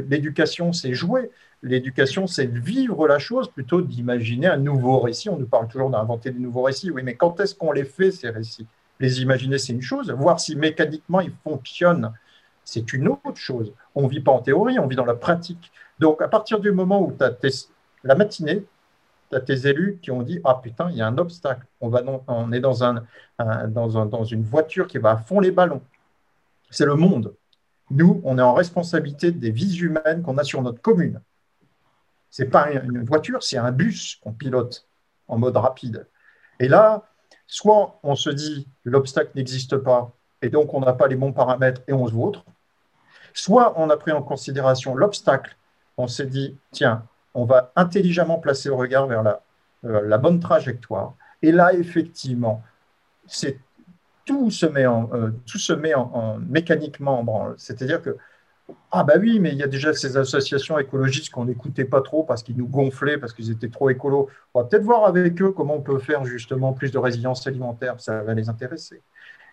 [0.09, 1.31] l'éducation, c'est jouer.
[1.63, 5.29] L'éducation, c'est vivre la chose plutôt d'imaginer un nouveau récit.
[5.29, 6.91] On nous parle toujours d'inventer des nouveaux récits.
[6.91, 8.67] Oui, mais quand est-ce qu'on les fait, ces récits?
[8.99, 10.11] Les imaginer, c'est une chose.
[10.11, 12.13] Voir si mécaniquement ils fonctionnent,
[12.65, 13.73] c'est une autre chose.
[13.95, 15.71] On ne vit pas en théorie, on vit dans la pratique.
[15.99, 17.69] Donc, à partir du moment où tu as
[18.03, 18.65] la matinée,
[19.31, 21.67] tu as tes élus qui ont dit Ah putain, il y a un obstacle.
[21.81, 23.05] On, va on est dans, un,
[23.69, 25.83] dans, dans une voiture qui va à fond les ballons.
[26.71, 27.35] C'est le monde.
[27.91, 31.21] Nous, on est en responsabilité des vies humaines qu'on a sur notre commune.
[32.31, 34.87] Ce n'est pas une voiture, c'est un bus qu'on pilote
[35.29, 36.07] en mode rapide.
[36.59, 37.05] Et là,
[37.47, 40.13] soit on se dit l'obstacle n'existe pas
[40.43, 42.45] et donc on n'a pas les bons paramètres et on se vautre,
[43.33, 45.57] soit on a pris en considération l'obstacle,
[45.97, 47.07] on s'est dit tiens,
[47.37, 49.43] on va intelligemment placer le regard vers la,
[49.85, 51.15] euh, la bonne trajectoire.
[51.43, 52.63] Et là, effectivement,
[53.27, 53.59] c'est
[54.25, 57.55] tout se met, en, euh, tout se met en, mécaniquement en branle.
[57.59, 58.17] C'est-à-dire que,
[58.91, 62.25] ah bah oui, mais il y a déjà ces associations écologistes qu'on n'écoutait pas trop
[62.25, 64.29] parce qu'ils nous gonflaient, parce qu'ils étaient trop écolos.
[64.55, 68.01] On va peut-être voir avec eux comment on peut faire justement plus de résilience alimentaire,
[68.01, 69.03] ça va les intéresser.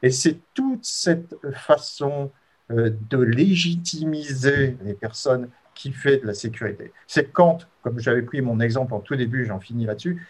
[0.02, 2.32] Et c'est toute cette façon
[2.72, 6.92] euh, de légitimiser les personnes qui fait de la sécurité.
[7.08, 10.28] C'est quand, comme j'avais pris mon exemple en tout début, j'en finis là-dessus,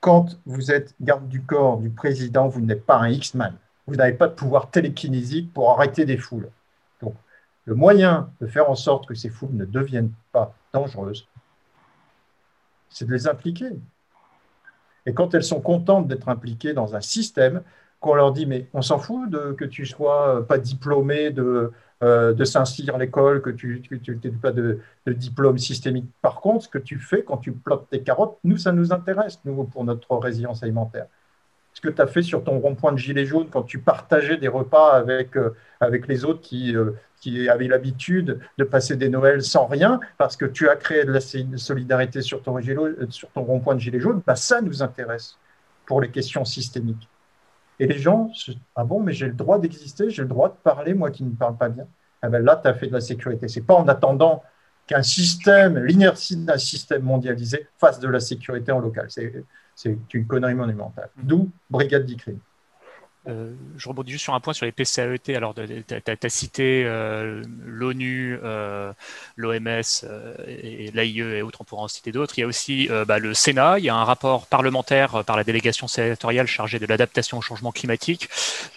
[0.00, 3.54] quand vous êtes garde du corps du président, vous n'êtes pas un X-Man.
[3.86, 6.50] Vous n'avez pas de pouvoir télékinésique pour arrêter des foules.
[7.02, 7.14] Donc,
[7.64, 11.26] le moyen de faire en sorte que ces foules ne deviennent pas dangereuses,
[12.90, 13.70] c'est de les impliquer.
[15.06, 17.62] Et quand elles sont contentes d'être impliquées dans un système,
[18.00, 21.72] qu'on leur dit, mais on s'en fout de que tu sois pas diplômé de
[22.04, 26.06] euh, de Saint-Cyr l'école, que tu n'as pas de, diplôme systémique.
[26.22, 29.40] Par contre, ce que tu fais quand tu plottes tes carottes, nous, ça nous intéresse,
[29.44, 31.06] nous, pour notre résilience alimentaire.
[31.74, 34.46] Ce que tu as fait sur ton rond-point de gilet jaune quand tu partageais des
[34.46, 39.42] repas avec, euh, avec les autres qui, euh, qui avaient l'habitude de passer des Noëls
[39.42, 42.60] sans rien, parce que tu as créé de la solidarité sur ton,
[43.10, 45.36] sur ton rond-point de gilet jaune, bah, ça nous intéresse
[45.84, 47.08] pour les questions systémiques.
[47.80, 48.30] Et les gens,
[48.74, 51.30] ah bon, mais j'ai le droit d'exister, j'ai le droit de parler, moi qui ne
[51.30, 51.86] parle pas bien.
[52.22, 53.46] Ah ben là, tu as fait de la sécurité.
[53.46, 54.42] Ce n'est pas en attendant
[54.86, 59.06] qu'un système, l'inertie d'un système mondialisé, fasse de la sécurité en local.
[59.08, 61.10] C'est une connerie monumentale.
[61.16, 62.38] D'où Brigade d'ICRIM.
[63.26, 65.34] Euh, je rebondis juste sur un point sur les PCAET.
[65.34, 68.92] Alors, tu as, cité euh, l'ONU, euh,
[69.36, 69.82] l'OMS
[70.46, 72.38] et l'AIE et autres, on pourra en citer d'autres.
[72.38, 75.44] Il y a aussi bah, le Sénat, il y a un rapport parlementaire par la
[75.44, 78.28] délégation sénatoriale chargée de l'adaptation au changement climatique.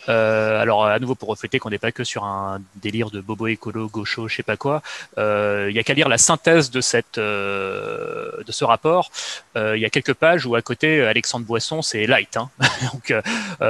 [0.07, 3.87] alors, à nouveau, pour refléter qu'on n'est pas que sur un délire de bobo écolo,
[3.87, 4.81] gaucho, je sais pas quoi,
[5.17, 9.11] il y a qu'à lire la synthèse de, cette, de ce rapport.
[9.55, 12.37] il y a quelques pages où à côté, Alexandre Boisson, c'est light.
[12.37, 12.49] Hein.
[12.93, 13.13] Donc,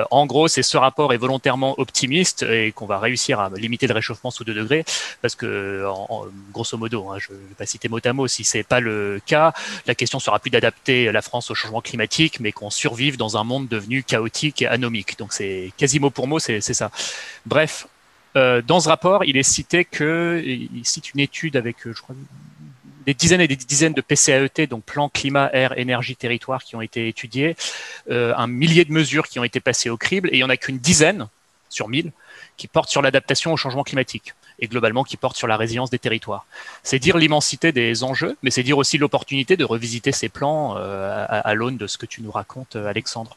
[0.10, 3.94] en gros, c'est ce rapport est volontairement optimiste et qu'on va réussir à limiter le
[3.94, 4.86] réchauffement sous 2 degrés,
[5.22, 5.86] parce que,
[6.54, 9.20] grosso modo, hein, je ne vais pas citer mot à mot, si c'est pas le
[9.26, 9.54] cas,
[9.86, 13.44] la question sera plus d'adapter la France au changement climatique, mais qu'on survive dans un
[13.44, 15.20] monde devenu chaotique et anomique.
[15.20, 16.90] Donc c'est quasi mot pour mot, c'est ça.
[17.46, 17.88] Bref,
[18.38, 22.16] euh, dans ce rapport, il est cité que, il cite une étude avec, je crois,
[23.06, 26.82] des dizaines et des dizaines de PCAET, donc plan climat, air, énergie, territoire, qui ont
[26.82, 27.56] été étudiés,
[28.10, 30.50] euh, un millier de mesures qui ont été passées au crible, et il n'y en
[30.50, 31.28] a qu'une dizaine
[31.70, 32.12] sur mille
[32.58, 35.98] qui portent sur l'adaptation au changement climatique et globalement qui portent sur la résilience des
[35.98, 36.46] territoires.
[36.84, 41.26] C'est dire l'immensité des enjeux, mais c'est dire aussi l'opportunité de revisiter ces plans euh,
[41.28, 43.36] à, l'aune de ce que tu nous racontes, euh, Alexandre.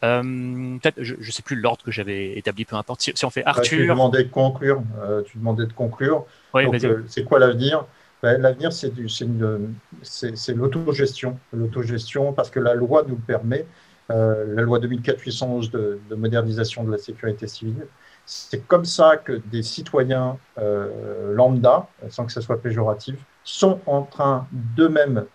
[0.00, 3.02] peut-être, je ne sais plus l'ordre que j'avais établi, peu importe.
[3.02, 3.78] Si, on fait Arthur.
[3.78, 4.82] tu demandais de conclure.
[5.26, 6.24] tu demandais de conclure.
[7.08, 7.84] c'est quoi l'avenir?
[8.24, 11.38] Ben, l'avenir, c'est l'autogestion.
[11.52, 13.66] L'autogestion, parce que la loi nous permet,
[14.10, 17.86] euh, la loi 2004-811 de, modernisation de la sécurité civile,
[18.24, 24.04] c'est comme ça que des citoyens euh, lambda, sans que ce soit péjoratif, sont en
[24.04, 25.26] train d'eux-mêmes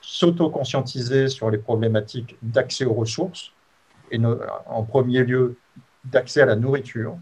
[0.00, 3.52] s'auto-conscientiser sur les problématiques d'accès aux ressources,
[4.10, 4.20] et
[4.66, 5.54] en premier lieu
[6.04, 7.16] d'accès à la nourriture,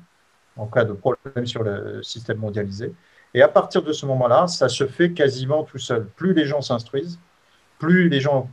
[0.56, 2.94] en cas de problème sur le système mondialisé,
[3.34, 6.06] et à partir de ce moment-là, ça se fait quasiment tout seul.
[6.16, 7.18] Plus les gens s'instruisent,
[7.78, 8.50] plus les gens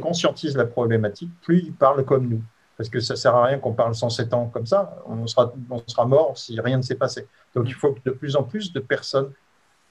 [0.00, 2.42] conscientisent la problématique, plus ils parlent comme nous.
[2.76, 5.52] Parce que ça ne sert à rien qu'on parle 107 ans comme ça, on sera,
[5.70, 7.26] on sera mort si rien ne s'est passé.
[7.54, 9.32] Donc il faut que de plus en plus de personnes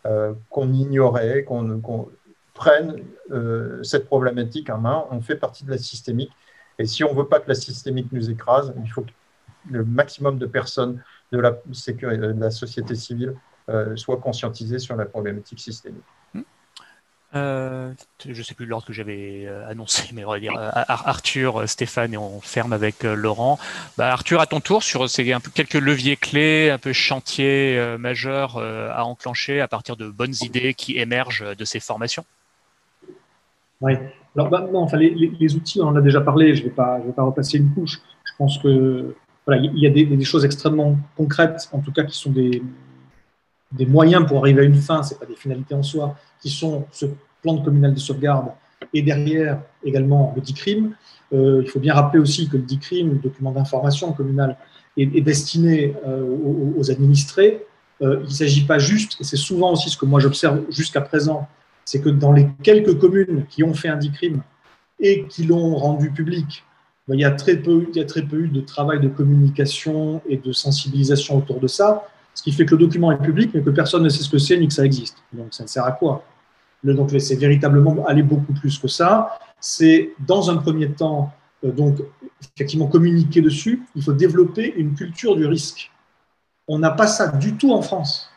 [0.06, 2.10] euh, qu'on ignorait, qu'on
[2.54, 5.06] prennent euh, cette problématique en main.
[5.10, 6.32] On fait partie de la systémique.
[6.78, 9.12] Et si on ne veut pas que la systémique nous écrase, il faut que
[9.72, 13.36] le maximum de personnes de la, de la société civile
[13.68, 16.04] euh, soit conscientisé sur la problématique systémique.
[16.36, 16.42] Hmm.
[17.34, 17.92] Euh,
[18.24, 22.14] je ne sais plus l'ordre que j'avais euh, annoncé, mais on va dire Arthur, Stéphane
[22.14, 23.58] et on ferme avec Laurent.
[23.98, 27.96] Bah, Arthur, à ton tour, sur ces un peu, quelques leviers clés, un peu chantiers
[27.98, 32.24] majeurs à enclencher à partir de bonnes idées qui émergent de ces formations.
[33.82, 33.94] Oui,
[34.36, 37.08] alors bah, enfin, les, outils, on en a déjà parlé, je ne vais, pas, je
[37.08, 38.00] vais pas repasser une couche.
[38.26, 39.16] Je pense que
[39.48, 42.62] voilà, il y a des, des, choses extrêmement concrètes, en tout cas qui sont des,
[43.72, 46.50] des moyens pour arriver à une fin, ce n'est pas des finalités en soi, qui
[46.50, 47.06] sont ce
[47.42, 48.48] plan communal de sauvegarde
[48.94, 50.96] et derrière également le DICRIM.
[51.34, 54.58] Euh, il faut bien rappeler aussi que le DICRIM, le document d'information communal,
[54.98, 56.24] est, destiné euh,
[56.78, 57.66] aux, administrés.
[58.02, 61.02] Euh, il ne s'agit pas juste, et c'est souvent aussi ce que moi j'observe jusqu'à
[61.02, 61.48] présent,
[61.84, 64.42] c'est que dans les quelques communes qui ont fait un DICRIM
[65.00, 66.64] et qui l'ont rendu public,
[67.08, 69.10] ben, il y, a très peu, il y a très peu eu de travail de
[69.10, 73.52] communication et de sensibilisation autour de ça ce qui fait que le document est public,
[73.54, 75.18] mais que personne ne sait ce que c'est ni que ça existe.
[75.34, 76.24] Donc ça ne sert à quoi?
[76.84, 79.40] Donc c'est véritablement aller beaucoup plus que ça.
[79.60, 81.32] C'est dans un premier temps,
[81.64, 82.00] euh, donc
[82.56, 83.84] effectivement communiquer dessus.
[83.96, 85.92] Il faut développer une culture du risque.
[86.68, 88.30] On n'a pas ça du tout en France.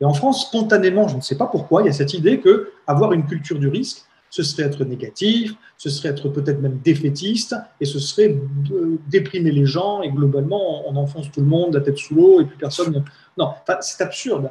[0.00, 2.72] Et en France, spontanément, je ne sais pas pourquoi, il y a cette idée que
[2.86, 4.04] avoir une culture du risque,
[4.36, 8.38] ce serait être négatif, ce serait être peut-être même défaitiste, et ce serait
[8.70, 12.42] euh, déprimer les gens, et globalement, on enfonce tout le monde la tête sous l'eau,
[12.42, 13.02] et puis personne.
[13.38, 14.50] Non, c'est absurde.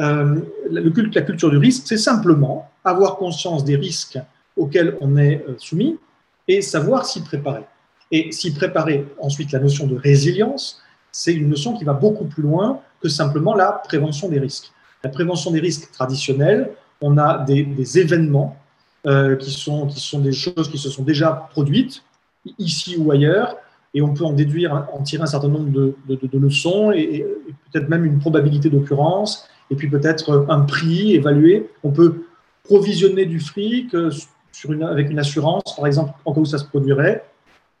[0.00, 4.18] Euh, la culture du risque, c'est simplement avoir conscience des risques
[4.56, 5.98] auxquels on est euh, soumis
[6.48, 7.64] et savoir s'y préparer.
[8.10, 10.80] Et s'y préparer, ensuite, la notion de résilience,
[11.12, 14.72] c'est une notion qui va beaucoup plus loin que simplement la prévention des risques.
[15.04, 16.70] La prévention des risques traditionnelle,
[17.02, 18.56] on a des événements
[19.06, 22.02] euh, qui, sont, qui sont des choses qui se sont déjà produites,
[22.58, 23.56] ici ou ailleurs,
[23.94, 27.24] et on peut en déduire, en tirer un certain nombre de, de, leçons et,
[27.70, 31.70] peut-être même une probabilité d'occurrence, et puis peut-être un prix évalué.
[31.82, 32.26] On peut
[32.64, 34.10] provisionner du fric euh,
[34.52, 37.24] sur une, avec une assurance, par exemple, en cas où ça se produirait.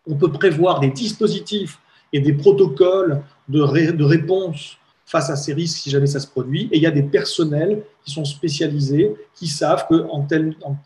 [0.06, 1.80] On peut prévoir des dispositifs
[2.12, 6.68] et des protocoles de, de réponse face à ces risques si jamais ça se produit.
[6.72, 10.76] Et il y a des personnels qui sont spécialisés, qui savent que en tel, en,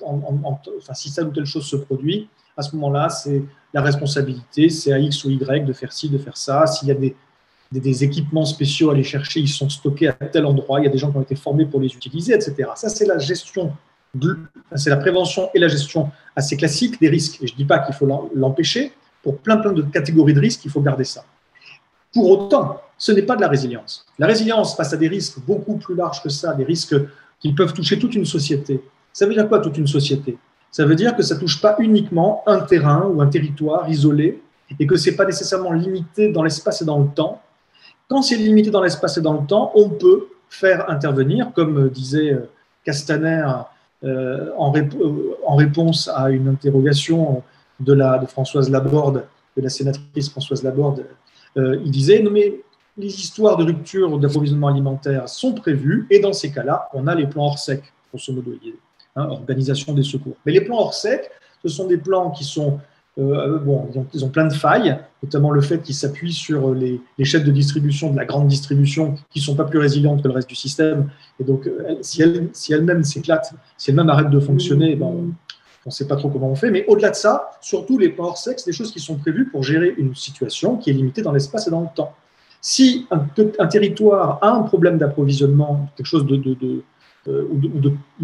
[0.79, 4.93] enfin, si telle ou telle chose se produit, à ce moment-là, c'est la responsabilité, c'est
[4.93, 6.67] à X ou Y de faire ci, de faire ça.
[6.67, 7.17] S'il y a des,
[7.73, 10.91] des, équipements spéciaux à aller chercher, ils sont stockés à tel endroit, il y a
[10.91, 12.71] des gens qui ont été formés pour les utiliser, etc.
[12.75, 13.73] Ça, c'est la gestion,
[14.75, 17.43] c'est la prévention et la gestion assez classique des risques.
[17.43, 18.93] Et je ne dis pas qu'il faut l'empêcher.
[19.23, 21.25] Pour plein, plein de catégories de risques, il faut garder ça.
[22.13, 24.05] Pour autant, ce n'est pas de la résilience.
[24.19, 26.95] La résilience face à des risques beaucoup plus larges que ça, des risques
[27.41, 28.85] qui peuvent toucher toute une société.
[29.11, 30.37] Ça veut dire quoi toute une société?
[30.71, 34.43] Ça veut dire que ça ne touche pas uniquement un terrain ou un territoire isolé
[34.79, 37.41] et que ce n'est pas nécessairement limité dans l'espace et dans le temps.
[38.07, 42.35] Quand c'est limité dans l'espace et dans le temps, on peut faire intervenir, comme disait
[42.35, 42.51] euh,
[42.85, 43.47] Castaner
[44.05, 47.43] euh, en, réponse à une interrogation
[47.81, 49.25] de, la, Françoise Laborde,
[49.57, 51.07] de la sénatrice Françoise Laborde,
[51.57, 52.61] il disait, mais
[52.97, 57.27] les histoires de rupture d'approvisionnement alimentaire sont prévues, et dans ces cas-là, on a les
[57.27, 57.83] plans hors sec,
[58.13, 58.53] grosso modo,
[59.17, 60.37] hein, organisation des secours.
[60.45, 61.31] Mais les plans hors sec,
[61.63, 62.81] ce sont des plans qui sont
[63.19, 67.45] euh, bon, ils ont, plein de failles, notamment le fait qu'ils s'appuient sur les, chaînes
[67.45, 70.49] de distribution de la grande distribution qui ne sont pas plus résilientes que le reste
[70.49, 71.11] du système.
[71.41, 75.35] Et donc, euh, si, elles, si elles-mêmes s'éclatent, si elles-mêmes arrêtent de fonctionner, ben, on
[75.87, 76.71] ne sait pas trop comment on fait.
[76.71, 79.65] Mais au-delà de ça, surtout les plans hors sexe, des choses qui sont prévues pour
[79.65, 82.15] gérer une situation qui est limitée dans l'espace et dans le temps.
[82.61, 86.83] Si un, territoire a un problème d'approvisionnement, quelque chose de,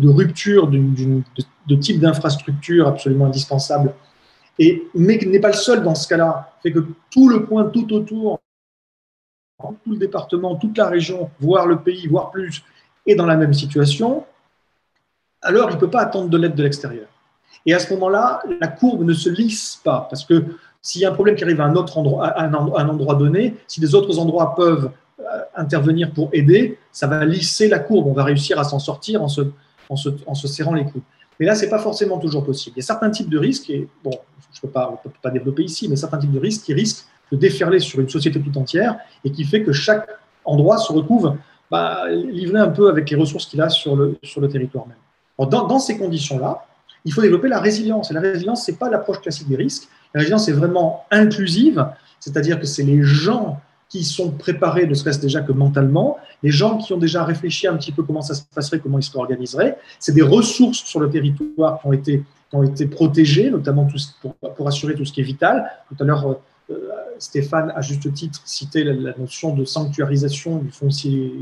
[0.03, 3.95] rupture de, type d'infrastructure absolument indispensable
[4.59, 7.93] et, mais n'est pas le seul dans ce cas-là, fait que tout le point tout
[7.93, 8.41] autour,
[9.59, 12.63] tout le département, toute la région, voire le pays, voire plus,
[13.07, 14.25] est dans la même situation,
[15.43, 17.09] alors il ne peut pas attendre de l'aide de l'extérieur.
[17.65, 20.45] Et à ce moment-là, la courbe ne se lisse pas, parce que
[20.87, 22.55] s'il y a un problème qui arrive à un autre endroit, à un,
[22.89, 25.25] endroit donné, si les autres endroits peuvent euh,
[25.57, 28.07] intervenir pour aider, ça va lisser la courbe.
[28.07, 31.03] On va réussir à s'en sortir en se, serrant les coudes.
[31.41, 32.75] Mais là, ce n'est pas forcément toujours possible.
[32.77, 34.13] Il y a certains types de risques, et bon,
[34.53, 37.05] je ne peux pas, peut pas développer ici, mais certains types de risques qui risquent
[37.33, 40.09] de déferler sur une société tout entière et qui fait que chaque
[40.45, 41.35] endroit se retrouve
[41.69, 45.49] bah, livré un peu avec les ressources qu'il a sur le, sur le territoire même.
[45.51, 46.65] dans, dans, ces conditions-là,
[47.05, 48.13] il faut développer la résilience.
[48.13, 49.89] Et la résilience, ce n'est pas l'approche classique des risques.
[50.15, 51.87] La résilience est vraiment inclusive,
[52.21, 56.77] c'est-à-dire que c'est les gens qui sont préparés, ne serait-ce déjà que mentalement, les gens
[56.79, 59.79] qui ont déjà réfléchi un petit peu comment ça se passerait, comment ils se organiseraient.
[60.01, 61.93] C'est des ressources sur le territoire qui ont
[62.63, 63.87] été, protégées, notamment
[64.57, 65.71] pour, assurer tout ce qui est vital.
[65.89, 66.41] Tout à l'heure,
[66.71, 66.75] euh,
[67.19, 71.33] Stéphane, à juste titre, citait la, notion de sanctuarisation du foncier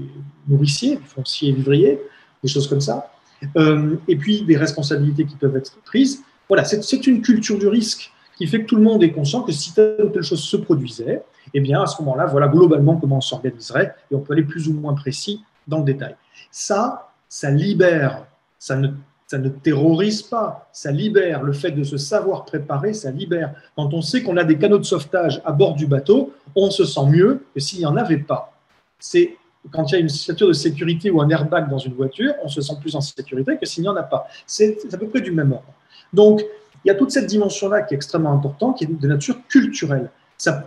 [0.46, 2.00] nourricier, du foncier vivrier,
[2.42, 3.10] des choses comme ça.
[3.56, 6.22] Euh, et puis des responsabilités qui peuvent être prises.
[6.48, 9.53] Voilà, c'est une culture du risque qui fait que tout le monde est conscient que
[9.53, 11.22] si telle ou telle chose se produisait,
[11.53, 14.68] eh bien, à ce moment-là, voilà globalement comment on s'organiserait et on peut aller plus
[14.68, 16.16] ou moins précis dans le détail.
[16.51, 18.26] Ça, ça libère,
[18.59, 23.55] ça ne, terrorise pas, ça libère le fait de se savoir préparer, ça libère.
[23.74, 26.85] Quand on sait qu'on a des canaux de sauvetage à bord du bateau, on se
[26.85, 28.53] sent mieux que s'il n'y en avait pas.
[28.99, 29.37] C'est
[29.72, 32.49] quand il y a une ceinture de sécurité ou un airbag dans une voiture, on
[32.49, 34.28] se sent plus en sécurité que s'il n'y en a pas.
[34.47, 35.72] C'est à peu près du même ordre.
[36.12, 36.45] Donc,
[36.85, 40.11] il y a toute cette dimension-là qui est extrêmement importante, qui est de nature culturelle.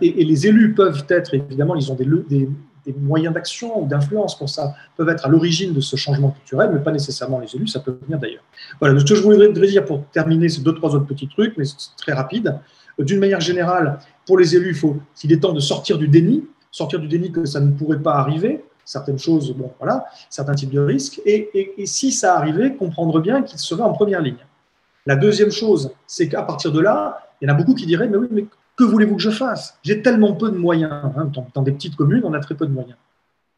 [0.00, 2.48] et, les élus peuvent être, évidemment, ils ont des,
[3.00, 6.80] moyens d'action ou d'influence pour ça, peuvent être à l'origine de ce changement culturel, mais
[6.80, 8.42] pas nécessairement les élus, ça peut venir d'ailleurs.
[8.80, 11.66] Voilà, ce que je voudrais dire pour terminer, c'est deux, trois autres petits trucs, mais
[11.66, 12.58] c'est très rapide.
[12.98, 16.98] D'une manière générale, pour les élus, il faut est temps de sortir du déni, sortir
[16.98, 20.80] du déni que ça ne pourrait pas arriver, certaines choses, bon, voilà, certains types de
[20.80, 24.38] risques, et, et si ça arrivait, comprendre bien qu'il serait en première ligne.
[25.08, 28.08] La deuxième chose, c'est qu'à partir de là, il y en a beaucoup qui diraient,
[28.08, 28.44] mais oui, mais
[28.76, 29.78] que voulez-vous que je fasse?
[29.82, 30.92] J'ai tellement peu de moyens.
[30.92, 32.98] Hein, dans, des petites communes, on a très peu de moyens.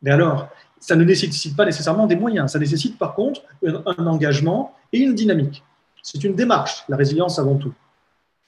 [0.00, 0.48] Mais alors,
[0.78, 2.52] ça ne nécessite pas nécessairement des moyens.
[2.52, 5.64] Ça nécessite par contre un, engagement et une dynamique.
[6.04, 7.74] C'est une démarche, la résilience avant tout.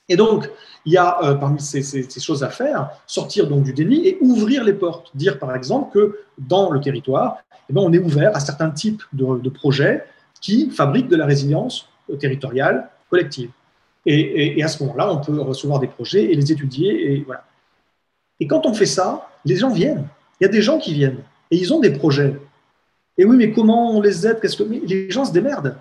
[0.08, 0.48] Et donc,
[0.84, 1.82] il y a euh, parmi ces,
[2.20, 5.10] choses à faire, sortir donc du déni et ouvrir les portes.
[5.16, 7.38] Dire par exemple que dans le territoire,
[7.68, 10.04] eh ben, on est ouvert à certains types de, de projets
[10.40, 11.88] qui fabriquent de la résilience
[12.18, 13.50] territoriale collective.
[14.06, 17.12] Et, à ce moment-là, on peut recevoir des projets et les étudier.
[17.12, 17.44] Et, voilà.
[18.40, 20.06] et quand on fait ça, les gens viennent.
[20.40, 22.34] Il y a des gens qui viennent et ils ont des projets.
[23.18, 24.40] Et oui, mais comment on les aide?
[24.40, 25.76] Qu'est-ce que les gens se démerdent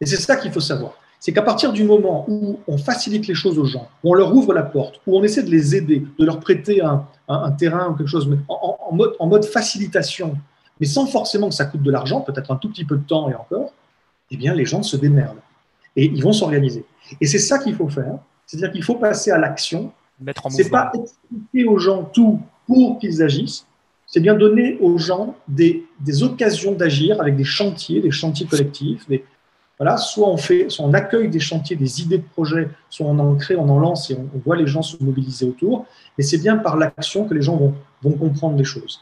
[0.00, 0.92] Et c'est ça qu'il faut savoir.
[1.18, 4.32] C'est qu'à partir du moment où on facilite les choses aux gens, où on leur
[4.34, 7.94] ouvre la porte, où on essaie de les aider, de leur prêter un, terrain ou
[7.94, 10.36] quelque chose, en, mode, en mode facilitation,
[10.78, 13.28] mais sans forcément que ça coûte de l'argent, peut-être un tout petit peu de temps
[13.28, 13.72] et encore,
[14.30, 15.40] eh bien, les gens se démerdent
[15.96, 16.84] et ils vont s'organiser.
[17.20, 19.92] Et c'est ça qu'il faut faire, c'est-à-dire qu'il faut passer à l'action.
[20.50, 23.66] C'est pas expliquer aux gens tout pour qu'ils agissent,
[24.06, 29.08] c'est bien donner aux gens des, des occasions d'agir avec des chantiers, des chantiers collectifs.
[29.08, 29.24] Des,
[29.78, 33.18] voilà, soit on fait, soit on accueille des chantiers, des idées de projets, soit on
[33.18, 35.86] en crée, on en lance et on, voit les gens se mobiliser autour.
[36.18, 39.00] Et c'est bien par l'action que les gens vont, vont comprendre les choses.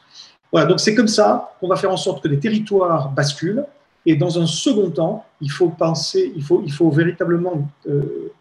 [0.52, 3.64] Voilà, donc c'est comme ça qu'on va faire en sorte que les territoires basculent,
[4.04, 8.32] et dans un second temps, il faut penser, il faut, il faut véritablement euh,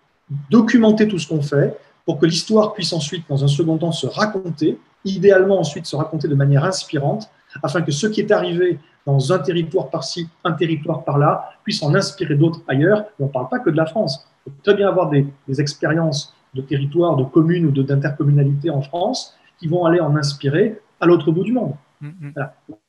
[0.50, 4.08] documenter tout ce qu'on fait pour que l'histoire puisse ensuite, dans un second temps, se
[4.08, 7.30] raconter, idéalement ensuite se raconter de manière inspirante,
[7.64, 11.94] afin que ce qui est arrivé dans un territoire par-ci, un territoire par-là, puisse en
[11.96, 13.06] inspirer d'autres ailleurs.
[13.20, 14.26] on ne parle pas que de la France.
[14.46, 15.26] Il faut très bien avoir des,
[15.60, 21.06] expériences de territoire, de communes ou d'intercommunalité en France qui vont aller en inspirer à
[21.06, 21.74] l'autre bout du monde.
[22.02, 22.34] Mm, mm.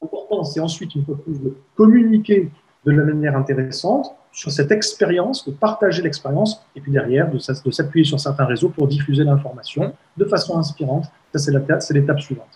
[0.02, 2.50] L'important, c'est ensuite, une fois de communiquer
[2.93, 8.05] de la manière intéressante sur cette expérience, de partager l'expérience, et puis derrière, de, s'appuyer
[8.05, 11.39] sur certains réseaux pour diffuser l'information de façon inspirante Ça,
[11.80, 12.49] c'est l'étape suivante.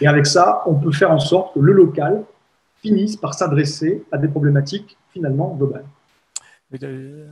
[0.00, 2.22] Et avec ça, on peut faire en sorte que le local
[2.82, 5.84] finisse par s'adresser à des problématiques finalement globales.
[6.82, 7.26] Euh,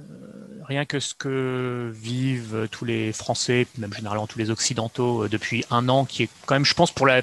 [0.64, 5.64] rien que ce que vivent tous les Français, même généralement tous les Occidentaux, euh, depuis
[5.70, 7.22] un an, qui est quand même, je pense, pour la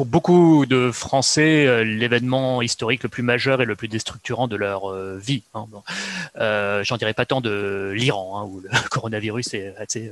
[0.00, 4.56] pour beaucoup de Français, euh, l'événement historique le plus majeur et le plus déstructurant de
[4.56, 5.42] leur euh, vie.
[5.52, 5.66] Hein.
[6.36, 10.10] Euh, j'en dirais pas tant de l'Iran, hein, où le coronavirus est assez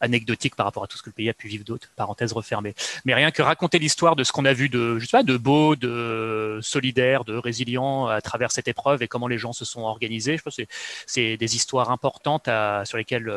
[0.00, 2.74] anecdotique par rapport à tout ce que le pays a pu vivre d'autres, parenthèse refermée.
[3.04, 5.76] Mais rien que raconter l'histoire de ce qu'on a vu de, je pas, de beau,
[5.76, 10.38] de solidaire, de résilient à travers cette épreuve et comment les gens se sont organisés,
[10.38, 10.62] je pense que
[11.06, 12.48] c'est des histoires importantes
[12.84, 13.32] sur lesquelles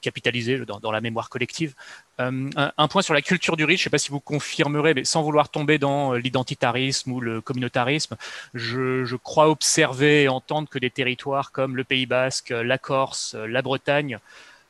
[0.00, 1.76] capitaliser dans, la mémoire collective.
[2.20, 4.94] Euh, un, point sur la culture du riche, je ne sais pas si vous confirmerez,
[4.94, 8.16] mais sans vouloir tomber dans euh, l'identitarisme ou le communautarisme,
[8.54, 13.62] je, crois observer et entendre que des territoires comme le Pays basque, la Corse, la
[13.62, 14.18] Bretagne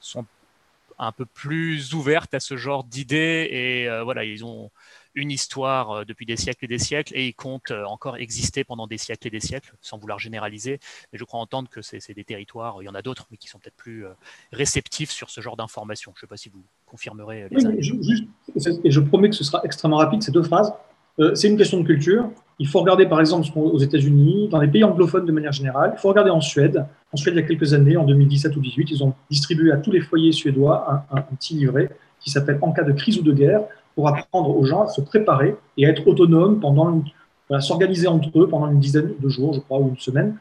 [0.01, 0.25] sont
[0.99, 4.71] un peu plus ouvertes à ce genre d'idées et euh, voilà, ils ont
[5.15, 8.65] une histoire euh, depuis des siècles et des siècles et ils comptent euh, encore exister
[8.65, 10.79] pendant des siècles et des siècles, sans vouloir généraliser.
[11.13, 13.49] Mais je crois entendre que c'est des territoires, il y en a d'autres, mais qui
[13.49, 14.13] sont peut-être plus euh,
[14.53, 16.13] réceptifs sur ce genre d'informations.
[16.15, 17.49] Je ne sais pas si vous confirmerez.
[17.51, 17.83] Les
[18.85, 20.73] et je promets que ce sera extrêmement rapide, ces deux phrases.
[21.35, 22.29] c'est une question de culture.
[22.59, 25.93] Il faut regarder par exemple aux États-Unis, dans les pays anglophones de manière générale.
[25.97, 26.85] Il faut regarder en Suède.
[27.13, 29.79] En Suède, il y a quelques années, en 2017 ou 2018, ils ont distribué à
[29.79, 31.91] tous les foyers suédois un, un petit livret
[32.21, 33.63] qui s'appelle En cas de crise ou de guerre,
[33.95, 37.03] pour apprendre aux gens à se préparer et à être autonomes pendant,
[37.59, 40.37] s'organiser entre eux pendant une dizaine de jours, je crois, ou une semaine.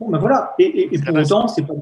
[0.00, 0.54] Bon, ben voilà.
[0.58, 1.74] Et, pour autant, c'est pas,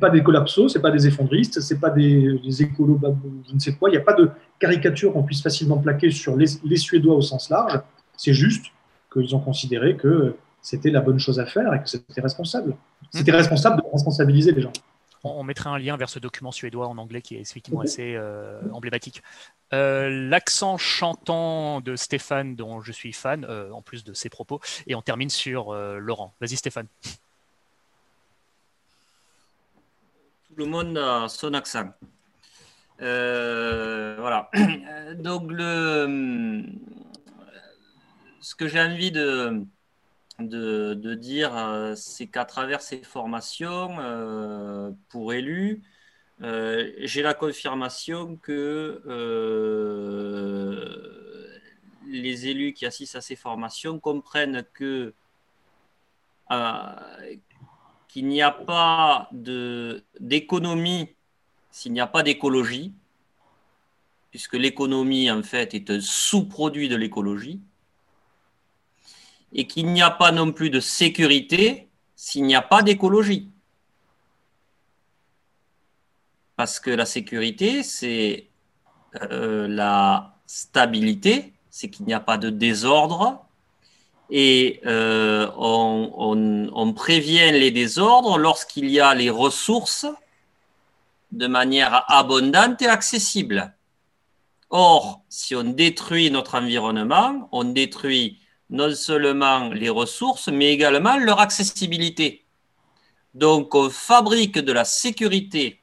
[0.00, 2.98] pas des collapsos, c'est pas des effondristes, c'est pas des, des écolos,
[3.46, 3.90] je ne sais quoi.
[3.90, 7.20] Il n'y a pas de caricature qu'on puisse facilement plaquer sur les, les Suédois au
[7.20, 7.78] sens large.
[8.16, 8.66] C'est juste
[9.12, 12.74] qu'ils ont considéré que c'était la bonne chose à faire et que c'était responsable.
[13.12, 13.36] C'était mmh.
[13.36, 14.72] responsable de responsabiliser les gens
[15.24, 18.60] on, mettrait un lien vers ce document suédois en anglais qui est effectivement assez euh,
[18.72, 19.22] emblématique.
[19.72, 24.60] Euh, l'accent chantant de Stéphane, dont je suis fan, euh, en plus de ses propos,
[24.86, 26.34] et on termine sur Laurent.
[26.40, 26.86] Vas-y Stéphane.
[30.47, 31.90] Tout le monde a son accent.
[32.98, 34.50] voilà.
[35.16, 36.64] Donc, le,
[38.40, 39.64] ce que j'ai envie de,
[40.38, 45.82] de, dire, euh, c'est qu'à travers ces formations euh, pour élus,
[46.42, 49.02] euh, j'ai la confirmation que
[52.06, 55.12] les élus qui assistent à ces formations comprennent que
[58.18, 59.30] qu'il n'y a pas
[60.18, 61.14] d'économie
[61.70, 62.92] s'il n'y a pas d'écologie,
[64.32, 67.60] puisque l'économie, en fait, est un sous-produit de l'écologie
[69.52, 73.48] et qu'il n'y a pas non plus de sécurité s'il n'y a pas d'écologie.
[76.56, 78.48] Parce que la sécurité, c'est
[79.30, 83.47] euh, la stabilité, c'est qu'il n'y a pas de désordre
[84.30, 90.06] et euh, on, on, prévient les désordres lorsqu'il y a les ressources
[91.32, 93.74] de manière abondante et accessible.
[94.70, 98.38] Or, si on détruit notre environnement, on détruit
[98.70, 102.44] non seulement les ressources, mais également leur accessibilité.
[103.34, 105.80] Donc, on fabrique de la sécurité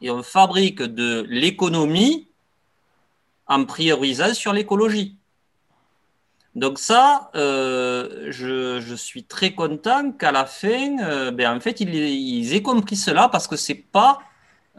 [0.00, 2.28] et on fabrique de l'économie
[3.48, 5.16] en priorisant sur l'écologie.
[6.56, 12.54] Donc ça, euh, je, suis très content qu'à la fin, euh, ben, en fait, ils,
[12.54, 14.18] aient compris cela parce que c'est pas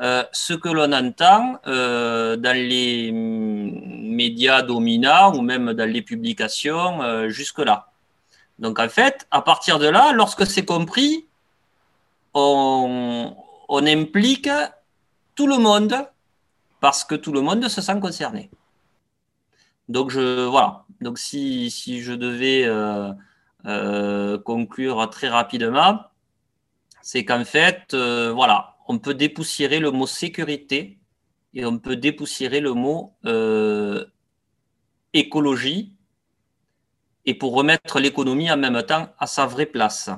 [0.02, 7.88] euh, ce que l'on entend dans les médias dominants ou même dans les publications jusque-là.
[8.60, 11.26] Donc en fait, à partir de là, lorsque c'est compris,
[12.34, 13.34] on,
[13.70, 14.50] implique
[15.36, 15.96] tout le monde
[16.82, 18.52] parce que tout le monde se sent concerné.
[19.88, 20.84] Donc voilà.
[21.02, 22.70] Donc si, je devais
[24.44, 26.00] conclure très rapidement,
[27.02, 31.00] c'est qu'en fait, voilà, on peut dépoussiérer le mot sécurité
[31.54, 34.06] et on peut dépoussiérer le mot euh,
[35.14, 35.96] écologie
[37.26, 40.10] et pour remettre l'économie en même temps à sa vraie place.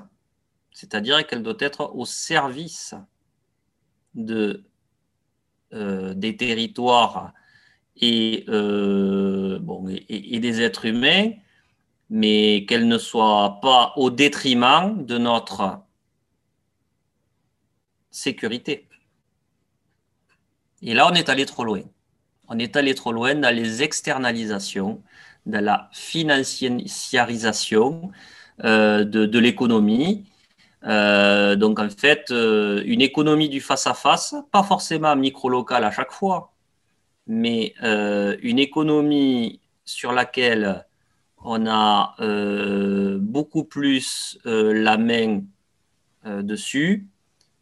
[0.72, 2.96] C'est-à-dire qu'elle doit être au service
[4.16, 4.64] de,
[5.74, 7.34] euh, des territoires
[7.98, 11.32] et, euh, bon, et, des êtres humains,
[12.10, 15.80] mais qu'elle ne soit pas au détriment de notre
[18.12, 18.88] sécurité.
[20.82, 21.82] Et là, on est allé trop loin.
[22.50, 25.02] On est allé trop loin dans les externalisations,
[25.46, 28.12] dans la financiarisation
[28.64, 30.26] euh, de, l'économie.
[30.86, 36.53] Euh, donc, en fait, une économie du face-à-face, pas forcément micro-local à chaque fois,
[37.28, 40.86] mais euh, une économie sur laquelle
[41.38, 45.41] on a euh, beaucoup plus euh, la main
[46.26, 47.05] dessus,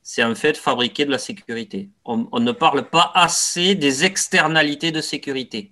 [0.03, 1.89] c'est en fait fabriquer de la sécurité.
[2.05, 5.71] On, ne parle pas assez des externalités de sécurité,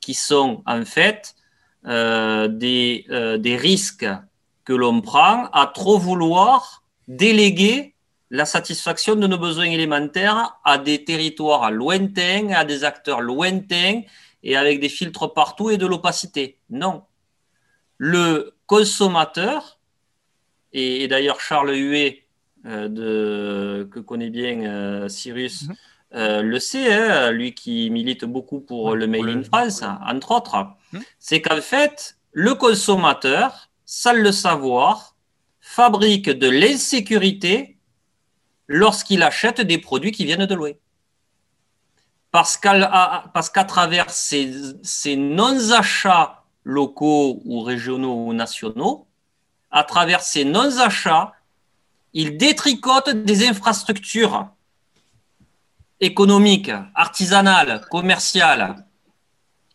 [0.00, 1.34] qui sont en fait
[1.82, 3.06] des,
[3.38, 4.06] des risques
[4.66, 7.93] que l'on prend à trop vouloir déléguer
[8.34, 14.02] la satisfaction de nos besoins élémentaires à des territoires lointains, à des acteurs lointains
[14.42, 16.58] et avec des filtres partout et de l'opacité.
[16.68, 17.04] Non.
[17.96, 19.78] Le consommateur,
[20.72, 22.26] et, d'ailleurs Charles Huet,
[22.66, 25.74] euh, que connaît bien euh, Cyrus, mhm.
[26.16, 30.56] euh, le sait, hein, lui qui milite beaucoup pour le Made in France, entre autres,
[30.92, 31.02] mhm.
[31.20, 35.14] c'est qu'en fait, le consommateur, sans le savoir,
[35.60, 37.73] fabrique de l'insécurité
[38.68, 40.72] lorsqu'il achète des produits qui viennent de loin.
[42.30, 49.06] Parce qu'à travers ces, non-achats locaux ou régionaux ou nationaux,
[49.70, 51.32] à travers ces non-achats,
[52.12, 54.48] il détricote des infrastructures
[56.00, 58.84] économiques, artisanales, commerciales.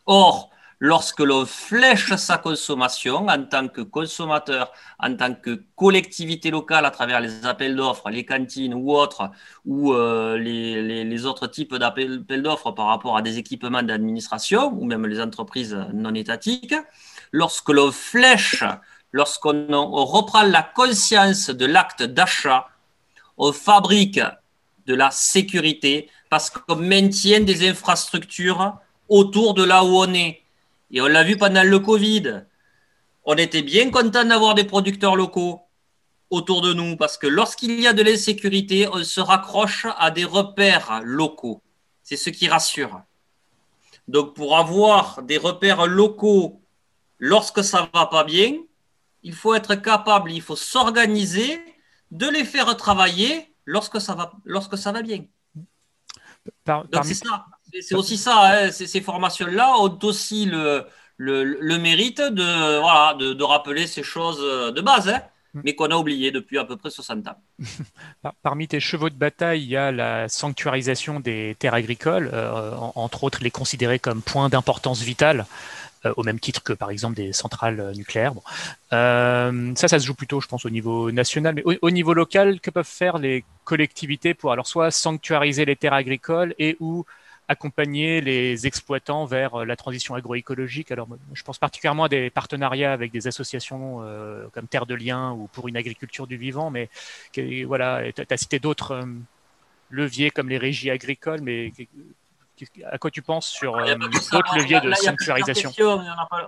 [0.05, 0.48] Or,
[0.79, 6.91] lorsque l'on flèche sa consommation en tant que consommateur, en tant que collectivité locale à
[6.91, 9.29] travers les appels d'offres, les cantines ou autres,
[9.65, 15.05] ou euh, les, autres types d'appels d'offres par rapport à des équipements d'administration ou même
[15.05, 16.75] les entreprises non étatiques,
[17.33, 18.63] lorsque l'on flèche,
[19.11, 19.67] lorsqu'on
[20.05, 22.67] reprend la conscience de l'acte d'achat,
[23.37, 24.21] on fabrique
[24.85, 28.77] de la sécurité parce qu'on maintient des infrastructures
[29.09, 30.43] autour de là où on est.
[30.91, 32.45] Et on l'a vu pendant le Covid.
[33.23, 35.61] On était bien content d'avoir des producteurs locaux
[36.29, 40.25] autour de nous parce que lorsqu'il y a de l'insécurité, on se raccroche à des
[40.25, 41.61] repères locaux.
[42.03, 43.01] C'est ce qui rassure.
[44.07, 46.61] Donc pour avoir des repères locaux
[47.19, 48.57] lorsque ça ne va pas bien,
[49.21, 51.61] il faut être capable, il faut s'organiser,
[52.09, 55.25] de les faire travailler lorsque ça va, lorsque ça va bien.
[56.65, 57.45] Donc c'est ça.
[57.81, 60.85] C'est aussi ça, hein, ces formations-là ont aussi le,
[61.17, 65.21] le, mérite de, voilà, de, rappeler ces choses de base, hein,
[65.53, 65.61] mm.
[65.63, 67.37] mais qu'on a oubliées depuis à peu près 60 ans.
[68.43, 73.23] Parmi tes chevaux de bataille, il y a la sanctuarisation des terres agricoles, euh, entre
[73.23, 75.45] autres les considérer comme points d'importance vitale.
[76.05, 78.31] Euh, au même titre que par exemple des centrales nucléaires.
[78.93, 82.61] Euh, ça, ça se joue plutôt, je pense, au niveau national, mais au, niveau local,
[82.61, 87.05] que peuvent faire les collectivités pour alors soit sanctuariser les terres agricoles et ou
[87.49, 90.91] accompagner les exploitants vers euh, la transition agroécologique.
[90.91, 95.31] Alors, je pense particulièrement à des partenariats avec des associations euh, comme Terre de Liens
[95.31, 96.89] ou pour une agriculture du vivant, mais
[97.65, 99.05] voilà, tu as cité d'autres euh,
[99.89, 101.73] leviers comme les régies agricoles, mais
[102.85, 103.73] à quoi tu penses sur
[104.31, 105.71] d'autres leviers de sanctuarisation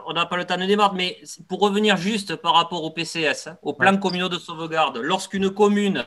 [0.05, 3.47] On n'a pas, le temps de démarrer, mais pour revenir juste par rapport au PCS,
[3.47, 6.03] hein, au plan communaux de sauvegarde, lorsqu'une commune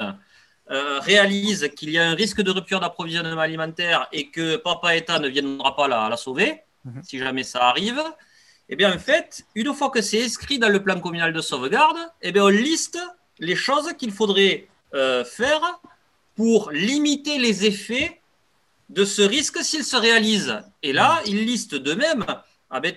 [0.70, 5.18] euh, réalise qu'il y a un risque de rupture d'approvisionnement alimentaire et que Papa État
[5.18, 7.02] ne viendra pas la, la sauver, mhm.
[7.02, 8.02] si jamais ça arrive,
[8.70, 11.98] eh bien, en fait, une fois que c'est inscrit dans le plan communal de sauvegarde,
[12.22, 12.98] eh bien, on liste
[13.38, 15.80] les choses qu'il faudrait euh, faire
[16.34, 18.22] pour limiter les effets
[18.88, 20.62] de ce risque s'il se réalise.
[20.82, 21.22] Et là, mhm.
[21.26, 22.24] il liste de même,
[22.70, 22.94] ah ben,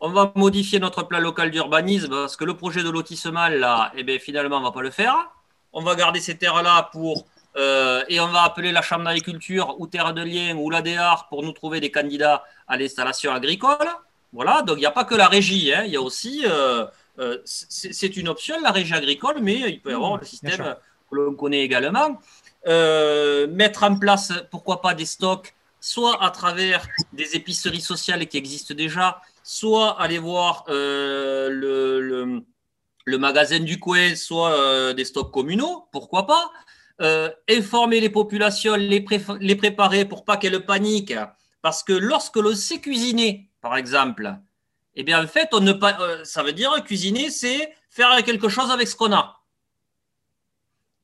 [0.00, 4.02] on va modifier notre plan local d'urbanisme parce que le projet de lotissement, là, eh
[4.02, 5.30] bien, finalement, on ne va pas le faire
[5.72, 9.86] on va garder ces terres-là pour euh, et on va appeler la Chambre d'agriculture ou
[9.86, 13.88] Terre de Liens ou l'ADR pour nous trouver des candidats à l'installation agricole.
[14.32, 15.82] Voilà, donc il n'y a pas que la régie, hein.
[15.84, 16.86] il y a aussi, euh,
[17.18, 20.76] euh, c'est une option, la régie agricole, mais il peut y avoir le système
[21.10, 22.20] que l'on connaît également.
[22.64, 28.74] mettre en place, pourquoi pas, des stocks, soit à travers des épiceries sociales qui existent
[28.74, 32.44] déjà, soit aller voir le le
[33.18, 36.50] magasin du coin soit euh, des stocks communaux, pourquoi pas.
[37.00, 41.16] Euh, informer les populations, les, préparer pour pas qu'elles paniquent.
[41.62, 44.34] Parce que lorsque l'on sait cuisiner, par exemple,
[44.94, 48.96] eh bien, en fait, euh, ça veut dire cuisiner, c'est faire quelque chose avec ce
[48.96, 49.40] qu'on a.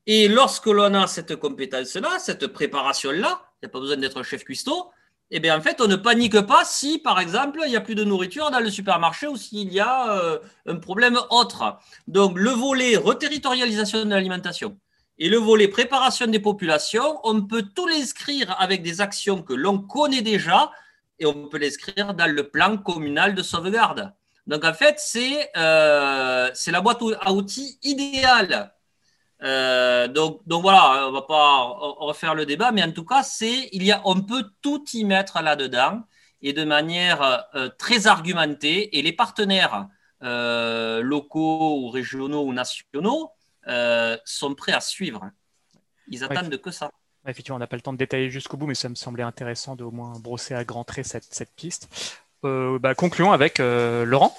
[0.07, 4.45] Et lorsque l'on a cette compétence-là, cette préparation-là, il n'y a pas besoin d'être chef
[4.45, 4.91] cuistot,
[5.31, 7.97] eh bien, en fait, on ne panique pas si, par exemple, il n'y a plus
[7.97, 11.79] de nourriture dans le supermarché ou s'il y a euh, un problème autre.
[12.07, 14.79] Donc, le volet reterritorialisation de l'alimentation
[15.19, 19.79] et le volet préparation des populations, on peut tout l'inscrire avec des actions que l'on
[19.79, 20.71] connaît déjà
[21.19, 24.13] et on peut l'inscrire dans le plan communal de sauvegarde.
[24.47, 28.73] Donc, en fait, c'est euh, la boîte à outils idéale
[30.09, 31.65] donc, donc voilà, on va pas
[31.99, 35.05] refaire le débat, mais en tout cas, c'est il y a, on peut tout y
[35.05, 36.03] mettre là-dedans
[36.43, 37.47] et de manière
[37.79, 38.99] très argumentée.
[38.99, 39.87] Et les partenaires
[40.21, 43.31] locaux ou régionaux ou nationaux
[44.25, 45.31] sont prêts à suivre.
[46.09, 46.91] Ils attendent que ça.
[47.27, 49.75] Effectivement, on n'a pas le temps de détailler jusqu'au bout, mais ça me semblait intéressant
[49.75, 51.89] de au moins brosser à grands traits cette, cette piste.
[52.45, 54.37] Euh, bah, concluons avec euh, Laurent.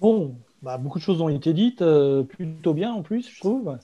[0.00, 3.76] Bon, bah, beaucoup de choses ont été dites, euh, plutôt bien en plus, je trouve.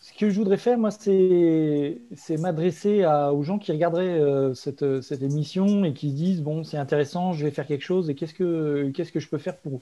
[0.00, 2.00] Ce que je voudrais faire, moi, c'est
[2.38, 4.20] m'adresser aux gens qui regarderaient
[4.54, 8.10] cette, cette, émission et qui se disent bon, c'est intéressant, je vais faire quelque chose
[8.10, 9.80] et qu'est-ce que, que je peux faire pour,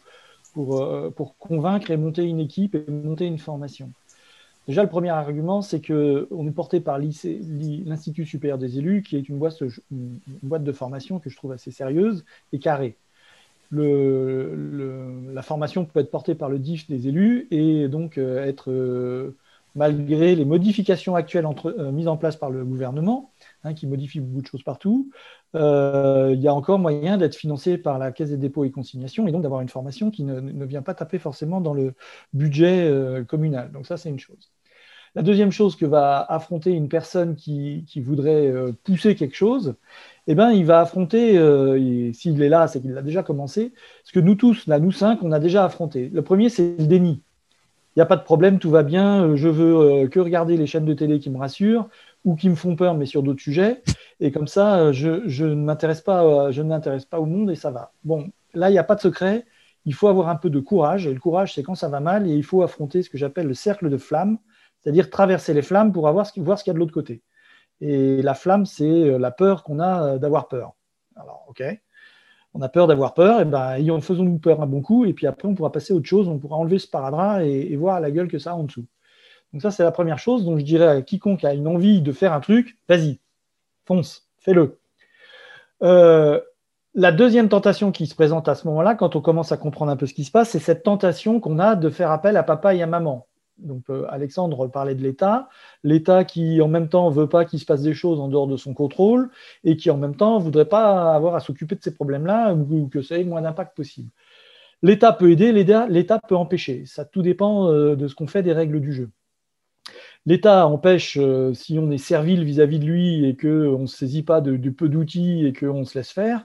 [0.55, 3.91] pour, pour convaincre et monter une équipe et monter une formation?
[4.69, 9.29] Déjà, le premier argument, c'est qu'on est porté par l'Institut supérieur des élus, qui est
[9.29, 12.97] une boîte, de formation que je trouve assez sérieuse et carrée.
[13.73, 19.37] La formation peut être portée par le DIF des élus et donc euh, être, euh,
[19.75, 23.33] malgré les modifications actuelles euh, mises en place par le gouvernement,
[23.65, 25.11] hein, qui modifie beaucoup de choses partout,
[25.55, 29.33] il y a encore moyen d'être financé par la Caisse des dépôts et consignations et
[29.33, 31.95] donc d'avoir une formation qui ne, vient pas taper forcément dans le
[32.33, 32.91] budget
[33.29, 33.71] communal.
[33.71, 34.51] Donc ça, c'est une chose.
[35.15, 39.75] La deuxième chose que va affronter une personne qui, voudrait euh, pousser quelque chose,
[40.27, 44.13] eh ben, il va affronter, euh, s'il est là, c'est qu'il a déjà commencé, ce
[44.13, 46.09] que nous tous, là, nous cinq, on a déjà affronté.
[46.09, 47.23] Le premier, c'est le déni.
[47.95, 50.67] Il n'y a pas de problème, tout va bien, euh, je veux que regarder les
[50.67, 51.91] chaînes de télé qui me rassurent
[52.25, 53.83] ou qui me font peur, mais sur d'autres sujets.
[54.21, 57.93] Et comme ça, je, je ne m'intéresse pas, au monde et ça va.
[58.05, 59.45] Bon, là, il n'y a pas de secret.
[59.85, 61.07] Il faut avoir un peu de courage.
[61.07, 63.49] Et le courage, c'est quand ça va mal et il faut affronter ce que j'appelle
[63.49, 64.39] le cercle de flammes
[64.83, 67.23] c'est-à-dire traverser les flammes pour voir ce qu'il y a de l'autre côté.
[67.81, 70.75] Et la flamme, c'est euh, la peur qu'on a euh, d'avoir peur.
[71.17, 71.63] Alors, ok,
[72.55, 75.49] on a peur d'avoir peur, et ben, faisons-nous peur un bon coup, et puis après,
[75.49, 78.29] on pourra passer à autre chose, on pourra enlever ce paradrap et, voir la gueule
[78.29, 78.87] que ça a en dessous.
[79.53, 80.45] Donc ça, c'est la première chose.
[80.45, 83.19] Donc je dirais à quiconque a une envie de faire un truc, vas-y,
[83.85, 84.79] fonce, fais-le.
[85.83, 86.41] Euh,
[86.95, 89.97] la deuxième tentation qui se présente à ce moment-là, quand on commence à comprendre un
[89.97, 92.75] peu ce qui se passe, c'est cette tentation qu'on a de faire appel à papa
[92.75, 93.27] et à maman
[93.63, 95.49] donc euh, Alexandre parlait de l'État,
[95.83, 98.57] l'État qui en même temps veut pas qu'il se passe des choses en dehors de
[98.57, 99.31] son contrôle
[99.65, 103.03] et qui en même temps voudrait pas avoir à s'occuper de ces problèmes-là ou que
[103.03, 104.11] ça ait moins d'impact possible.
[104.83, 106.85] L'État peut aider, l'État peut empêcher.
[106.87, 109.11] Ça tout dépend euh, de ce qu'on fait des règles du jeu.
[110.27, 114.41] L'État empêche euh, si on est servile vis-à-vis de lui et qu'on ne saisit pas
[114.41, 116.45] de, de peu d'outils et qu'on se laisse faire.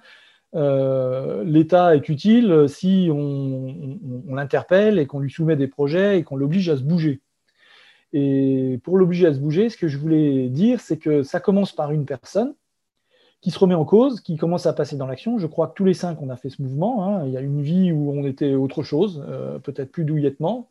[0.56, 6.36] Euh, l'État est utile si on, l'interpelle et qu'on lui soumet des projets et qu'on
[6.36, 7.22] l'oblige à se bouger.
[8.14, 11.74] Et pour l'obliger à se bouger, ce que je voulais dire, c'est que ça commence
[11.74, 12.56] par une personne
[13.42, 15.38] qui se remet en cause, qui commence à passer dans l'action.
[15.38, 17.06] Je crois que tous les cinq, on a fait ce mouvement.
[17.06, 17.26] Hein.
[17.26, 20.70] Il y a une vie où on était autre chose, euh, peut-être plus douillettement.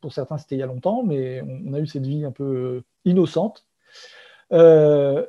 [0.00, 2.82] Pour certains, c'était il y a longtemps, mais on, a eu cette vie un peu
[3.06, 3.64] innocente.
[4.52, 5.24] Euh,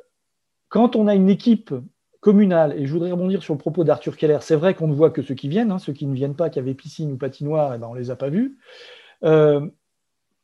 [0.68, 1.74] quand on a une équipe
[2.22, 5.10] communal, et je voudrais rebondir sur le propos d'Arthur Keller, c'est vrai qu'on ne voit
[5.10, 7.74] que ceux qui viennent, hein, ceux qui ne viennent pas, qui avaient piscine ou patinoire,
[7.74, 8.58] eh ben, on ne les a pas vus.
[9.24, 9.66] Euh,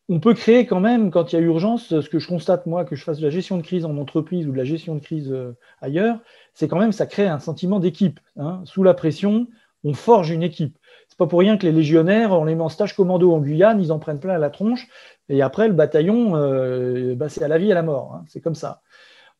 [0.09, 2.85] on peut créer quand même, quand il y a urgence, ce que je constate moi,
[2.85, 5.01] que je fasse de la gestion de crise en entreprise ou de la gestion de
[5.01, 6.19] crise euh, ailleurs,
[6.53, 8.19] c'est quand même, ça crée un sentiment d'équipe.
[8.37, 8.61] Hein.
[8.65, 9.47] Sous la pression,
[9.85, 10.77] on forge une équipe.
[11.09, 13.81] C'est pas pour rien que les légionnaires, on les met en stage commando en Guyane,
[13.81, 14.89] ils en prennent plein à la tronche,
[15.29, 18.15] et après le bataillon, euh, bah, c'est à la vie et à la mort.
[18.17, 18.25] Hein.
[18.27, 18.83] C'est comme ça.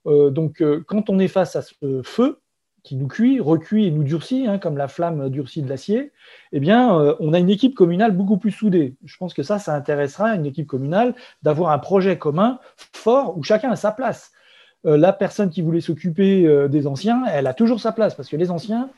[0.09, 2.41] Euh, donc, euh, quand on est face à ce feu
[2.83, 6.13] qui nous cuit, recuit et nous durcit, hein, comme la flamme durcit de l'acier,
[6.53, 8.97] eh bien, euh, on a une équipe communale beaucoup plus soudée.
[9.05, 13.43] Je pense que ça, ça intéressera une équipe communale d'avoir un projet commun fort où
[13.43, 14.33] chacun a sa place.
[14.85, 18.51] la personne qui voulait s'occuper des anciens, elle a toujours sa place parce que les
[18.51, 18.91] anciens,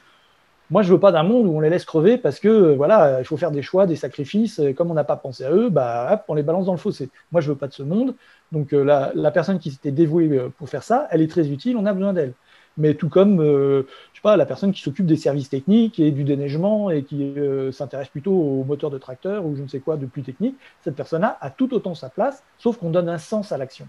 [0.70, 3.24] moi, je veux pas d'un monde où on les laisse crever parce que voilà, il
[3.24, 4.60] faut faire des choix, des sacrifices.
[4.60, 7.10] Et comme on n'a pas pensé à eux, bah, on les balance dans le fossé.
[7.32, 8.14] Moi, je veux pas de ce monde.
[8.52, 11.76] Donc, euh, la, personne qui s'était dévouée euh, pour faire ça, elle est très utile.
[11.76, 12.34] On a besoin d'elle.
[12.76, 16.12] Mais tout comme, euh, je sais pas, la personne qui s'occupe des services techniques et
[16.12, 17.34] du déneigement et qui
[17.72, 20.94] s'intéresse plutôt aux moteurs de tracteur ou je ne sais quoi de plus technique, cette
[20.94, 23.88] personne-là a tout autant sa place, sauf qu'on donne un sens à l'action.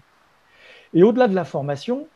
[0.94, 2.08] Et au-delà de la formation,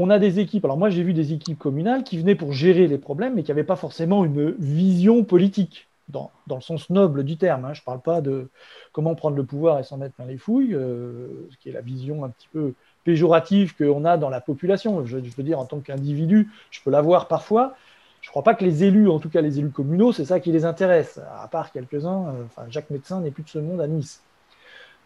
[0.00, 0.64] on a des équipes.
[0.64, 3.50] Alors moi, j'ai vu des équipes communales qui venaient pour gérer les problèmes, mais qui
[3.50, 7.64] n'avaient pas forcément une vision politique, dans, le sens noble du terme.
[7.64, 7.74] Hein.
[7.74, 8.48] Je ne parle pas de
[8.92, 11.80] comment prendre le pouvoir et s'en mettre plein les fouilles, euh, ce qui est la
[11.80, 12.74] vision un petit peu
[13.04, 15.04] péjorative qu'on a dans la population.
[15.06, 17.74] Je, veux dire, en tant qu'individu, je peux l'avoir parfois.
[18.20, 20.40] Je ne crois pas que les élus, en tout cas les élus communaux, c'est ça
[20.40, 22.28] qui les intéresse, à part quelques-uns.
[22.28, 24.22] Euh, enfin, Jacques Médecin n'est plus de ce monde à Nice.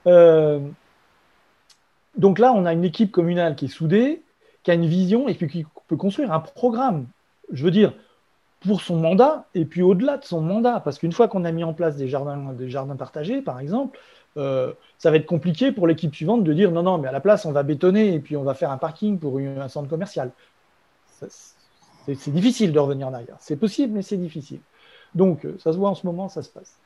[0.07, 0.59] Euh,
[2.17, 4.23] donc là, on a une équipe communale qui est soudée,
[4.65, 7.07] qui a une vision et qui peut construire un programme.
[7.53, 7.93] Je veux dire,
[8.67, 10.81] pour son mandat et puis au-delà de son mandat.
[10.81, 13.99] Parce qu'une fois qu'on a mis en place des jardins, des jardins partagés, par exemple,
[14.37, 17.21] euh, ça va être compliqué pour l'équipe suivante de dire non, non, mais à la
[17.21, 20.31] place, on va bétonner et puis on va faire un parking pour un centre commercial.
[22.07, 23.37] C'est difficile de revenir en arrière.
[23.39, 24.61] C'est possible, mais c'est difficile.
[25.15, 26.77] Donc, euh, ça se voit en ce moment, ça se passe.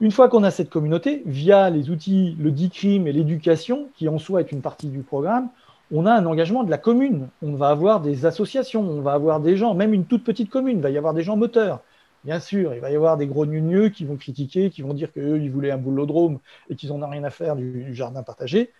[0.00, 4.18] Une fois qu'on a cette communauté, via les outils, le DICRIM et l'éducation, qui en
[4.18, 5.48] soi est une partie du programme,
[5.92, 7.28] on a un engagement de la commune.
[7.42, 10.78] On va avoir des associations, on va avoir des gens, même une toute petite commune,
[10.78, 11.80] il va y avoir des gens moteurs.
[12.24, 15.12] Bien sûr, il va y avoir des gros nugneux qui vont critiquer, qui vont dire
[15.12, 16.38] qu'eux, ils voulaient un boulodrome
[16.70, 18.72] et qu'ils n'en ont rien à faire du, jardin partagé.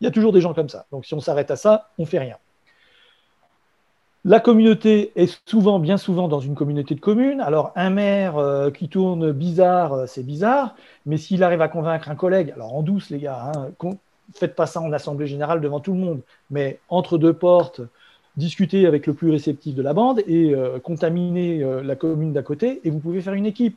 [0.00, 0.86] Il y a toujours des gens comme ça.
[0.90, 2.36] Donc si on s'arrête à ça, on ne fait rien.
[4.24, 7.40] La communauté est souvent, bien souvent, dans une communauté de communes.
[7.40, 12.10] Alors, un maire euh, qui tourne bizarre, euh, c'est bizarre, mais s'il arrive à convaincre
[12.10, 13.70] un collègue, alors en douce, les gars, hein,
[14.34, 16.20] faites pas ça en assemblée générale devant tout le monde,
[16.50, 17.80] mais entre deux portes,
[18.36, 22.42] discuter avec le plus réceptif de la bande et euh, contaminer euh, la commune d'à
[22.42, 23.76] côté, et vous pouvez faire une équipe.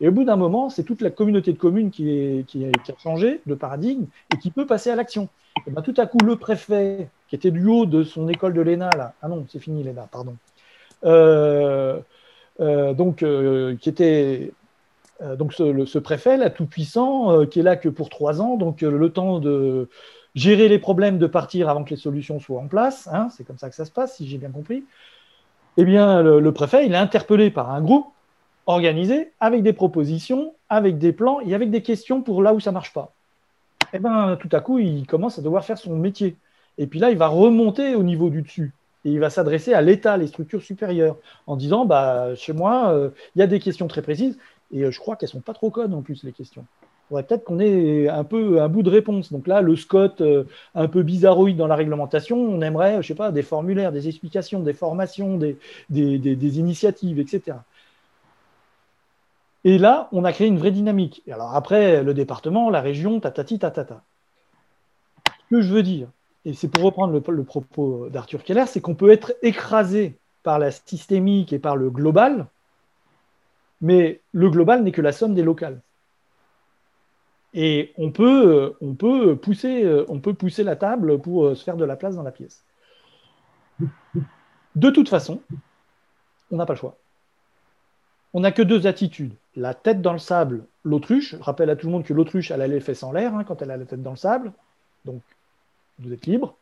[0.00, 2.70] Et au bout d'un moment, c'est toute la communauté de communes qui, qui, a
[3.02, 5.28] changé de paradigme et qui peut passer à l'action.
[5.66, 8.60] Et ben, tout à coup, le préfet, qui était du haut de son école de
[8.60, 10.36] l'ENA, là, ah non, c'est fini l'ENA, pardon,
[11.04, 12.00] euh,
[12.60, 13.24] donc,
[13.80, 14.52] qui était
[15.36, 19.10] donc ce, préfet, là, tout puissant, qui est là que pour trois ans, donc le
[19.10, 19.88] temps de,
[20.38, 23.58] gérer les problèmes de partir avant que les solutions soient en place, hein, c'est comme
[23.58, 24.84] ça que ça se passe, si j'ai bien compris,
[25.76, 28.06] eh bien, le, préfet, il est interpellé par un groupe
[28.66, 32.70] organisé avec des propositions, avec des plans et avec des questions pour là où ça
[32.70, 33.12] ne marche pas.
[33.92, 36.36] Eh bien, tout à coup, il commence à devoir faire son métier.
[36.78, 38.74] Et puis là, il va remonter au niveau du dessus.
[39.04, 41.16] Et il va s'adresser à l'État, les structures supérieures,
[41.46, 44.36] en disant, bah, chez moi, euh, il y a des questions très précises,
[44.72, 46.64] et euh, je crois qu'elles sont pas trop connes en plus, les questions
[47.08, 49.32] faudrait peut-être qu'on ait un peu un bout de réponse.
[49.32, 50.44] Donc là, le SCOT euh,
[50.74, 54.60] un peu bizarroïde dans la réglementation, on aimerait, je sais pas, des formulaires, des explications,
[54.60, 55.58] des formations, des,
[55.88, 57.58] des, initiatives, etc.
[59.64, 61.22] Et là, on a créé une vraie dynamique.
[61.26, 64.02] Et alors après, le département, la région, tatati, tatata.
[65.26, 66.08] Ce que je veux dire,
[66.44, 70.58] et c'est pour reprendre le, le propos d'Arthur Keller, c'est qu'on peut être écrasé par
[70.58, 72.46] la systémique et par le global,
[73.80, 75.80] mais le global n'est que la somme des locales.
[77.54, 81.54] Et on peut, euh, on, peut pousser, euh, on peut pousser la table pour euh,
[81.54, 82.64] se faire de la place dans la pièce.
[84.74, 85.40] De toute façon,
[86.50, 86.96] on n'a pas le choix.
[88.34, 89.32] On n'a que deux attitudes.
[89.56, 91.36] La tête dans le sable, l'autruche.
[91.36, 93.44] Je rappelle à tout le monde que l'autruche, elle a les fesses en l'air hein,
[93.44, 94.52] quand elle a la tête dans le sable.
[95.04, 95.22] Donc,
[95.98, 96.56] vous êtes libre.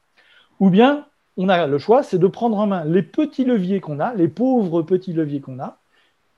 [0.61, 1.07] Ou bien,
[1.37, 4.29] on a le choix, c'est de prendre en main les petits leviers qu'on a, les
[4.29, 5.79] pauvres petits leviers qu'on a,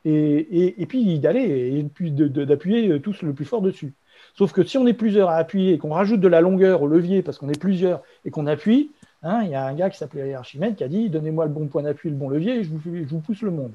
[0.08, 3.92] et, puis d'aller et puis d'appuyer tous le plus fort dessus.
[4.34, 6.86] Sauf que si on est plusieurs à appuyer et qu'on rajoute de la longueur au
[6.86, 8.92] levier parce qu'on est plusieurs et qu'on appuie,
[9.22, 11.66] hein, il y a un gars qui s'appelait Archimède qui a dit Donnez-moi le bon
[11.66, 13.72] point d'appui, le bon levier, et je vous, pousse le monde.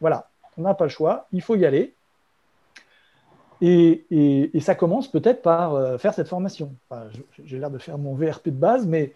[0.00, 1.94] Voilà, on n'a pas le choix, il faut y aller.
[3.60, 6.74] Et, ça commence peut-être par euh, faire cette formation.
[7.44, 9.12] J'ai l'air de faire mon VRP de base, mais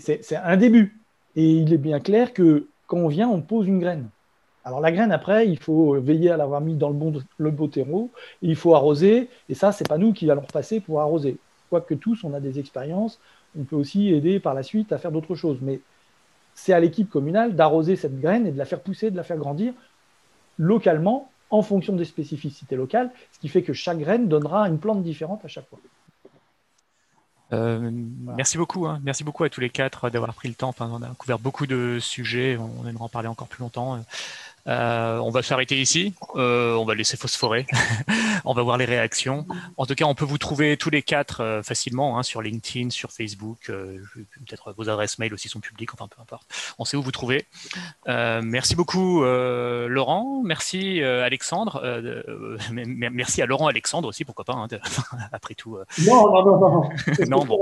[0.00, 0.98] c'est un début.
[1.36, 4.08] Et il est bien clair que quand on vient, on pose une graine.
[4.64, 7.66] Alors la graine, après, il faut veiller à l'avoir mis dans le bon le beau
[7.66, 8.10] terreau,
[8.42, 11.36] il faut arroser, et ça, c'est pas nous qui allons repasser pour arroser.
[11.68, 13.18] Quoique tous, on a des expériences,
[13.58, 15.58] on peut aussi aider par la suite à faire d'autres choses.
[15.62, 15.80] Mais
[16.54, 19.38] c'est à l'équipe communale d'arroser cette graine et de la faire pousser, de la faire
[19.38, 19.74] grandir
[20.58, 25.02] localement, en fonction des spécificités locales, ce qui fait que chaque graine donnera une plante
[25.02, 25.78] différente à chaque fois.
[27.52, 29.00] Euh, merci beaucoup, hein.
[29.04, 30.70] merci beaucoup à tous les quatre d'avoir pris le temps.
[30.70, 34.02] Enfin, on a couvert beaucoup de sujets, on aimerait en parler encore plus longtemps.
[34.68, 36.14] Euh, on va s'arrêter ici.
[36.36, 37.66] Euh, on va laisser phosphorer.
[38.44, 39.46] on va voir les réactions.
[39.76, 42.90] En tout cas, on peut vous trouver tous les quatre euh, facilement hein, sur LinkedIn,
[42.90, 43.70] sur Facebook.
[43.70, 45.92] Euh, peut-être vos adresses mail aussi sont publiques.
[45.94, 46.46] Enfin, peu importe.
[46.78, 47.46] On sait où vous trouver.
[48.06, 50.42] merci beaucoup, Laurent.
[50.44, 51.82] Merci, Alexandre.
[52.70, 54.54] merci à Laurent Alexandre aussi, pourquoi pas.
[54.54, 54.68] Hein,
[55.32, 55.78] après tout.
[56.06, 56.90] Non, non, non, non.
[57.28, 57.60] non bon.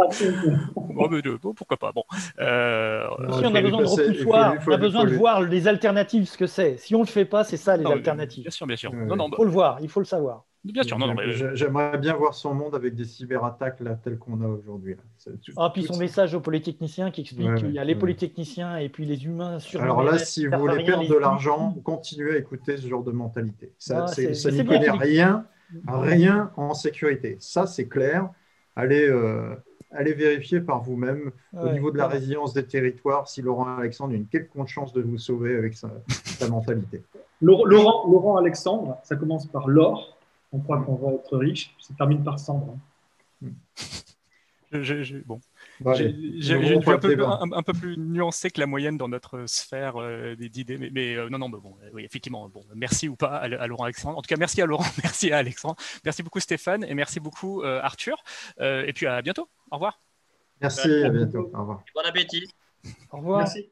[1.43, 1.93] bon, pourquoi pas.
[1.93, 2.05] Bon.
[2.11, 6.47] si on a besoin de repoussoir, on a besoin de voir les alternatives, ce que
[6.47, 8.45] c'est si on ne le fait pas, c'est ça les alternatives.
[8.45, 8.93] Bien sûr, bien sûr.
[8.95, 10.45] il faut le voir, il faut le savoir.
[10.63, 11.15] Bien sûr, non,
[11.55, 14.95] J'aimerais bien voir son monde avec des cyberattaques là, telles qu'on a aujourd'hui.
[15.57, 19.07] Ah, puis son message aux polytechniciens qui explique qu'il y a les polytechniciens et puis
[19.07, 19.83] les humains sur.
[19.83, 23.73] Alors là, si vous voulez perdre de l'argent, continuez à écouter ce genre de mentalité.
[23.79, 24.21] Ça, ah,
[24.51, 25.47] n'y connaît rien,
[25.89, 27.37] rien en sécurité.
[27.41, 28.29] Ça, c'est clair.
[28.77, 29.57] Allez, euh,
[29.93, 34.17] allez vérifier par vous-même au niveau de la résilience des territoires si Laurent Alexandre a
[34.17, 35.91] une quelconque chance de vous sauver avec sa,
[36.49, 37.03] mentalité.
[37.43, 40.17] Laurent, Laurent, Alexandre, ça commence par l'or.
[40.53, 42.77] On croit qu'on va être riche, ça termine par cendre.
[45.27, 45.41] bon.
[45.95, 49.97] J'ai une vue un peu, un, peu, plus nuancée que la moyenne dans notre sphère
[49.97, 50.77] euh, d'idées.
[50.79, 53.85] Mais, mais euh, non, non, mais bon, oui, effectivement, bon, merci ou pas à, Laurent
[53.85, 54.19] Alexandre.
[54.19, 57.63] En tout cas, merci à Laurent, merci à Alexandre, merci beaucoup Stéphane et merci beaucoup
[57.65, 58.23] Arthur.
[58.61, 59.49] et puis à bientôt.
[59.71, 60.01] Au revoir.
[60.61, 61.51] Merci, à bientôt.
[61.55, 61.85] Au revoir.
[61.95, 62.47] Bon appétit.
[63.11, 63.39] Au revoir.
[63.39, 63.71] Merci.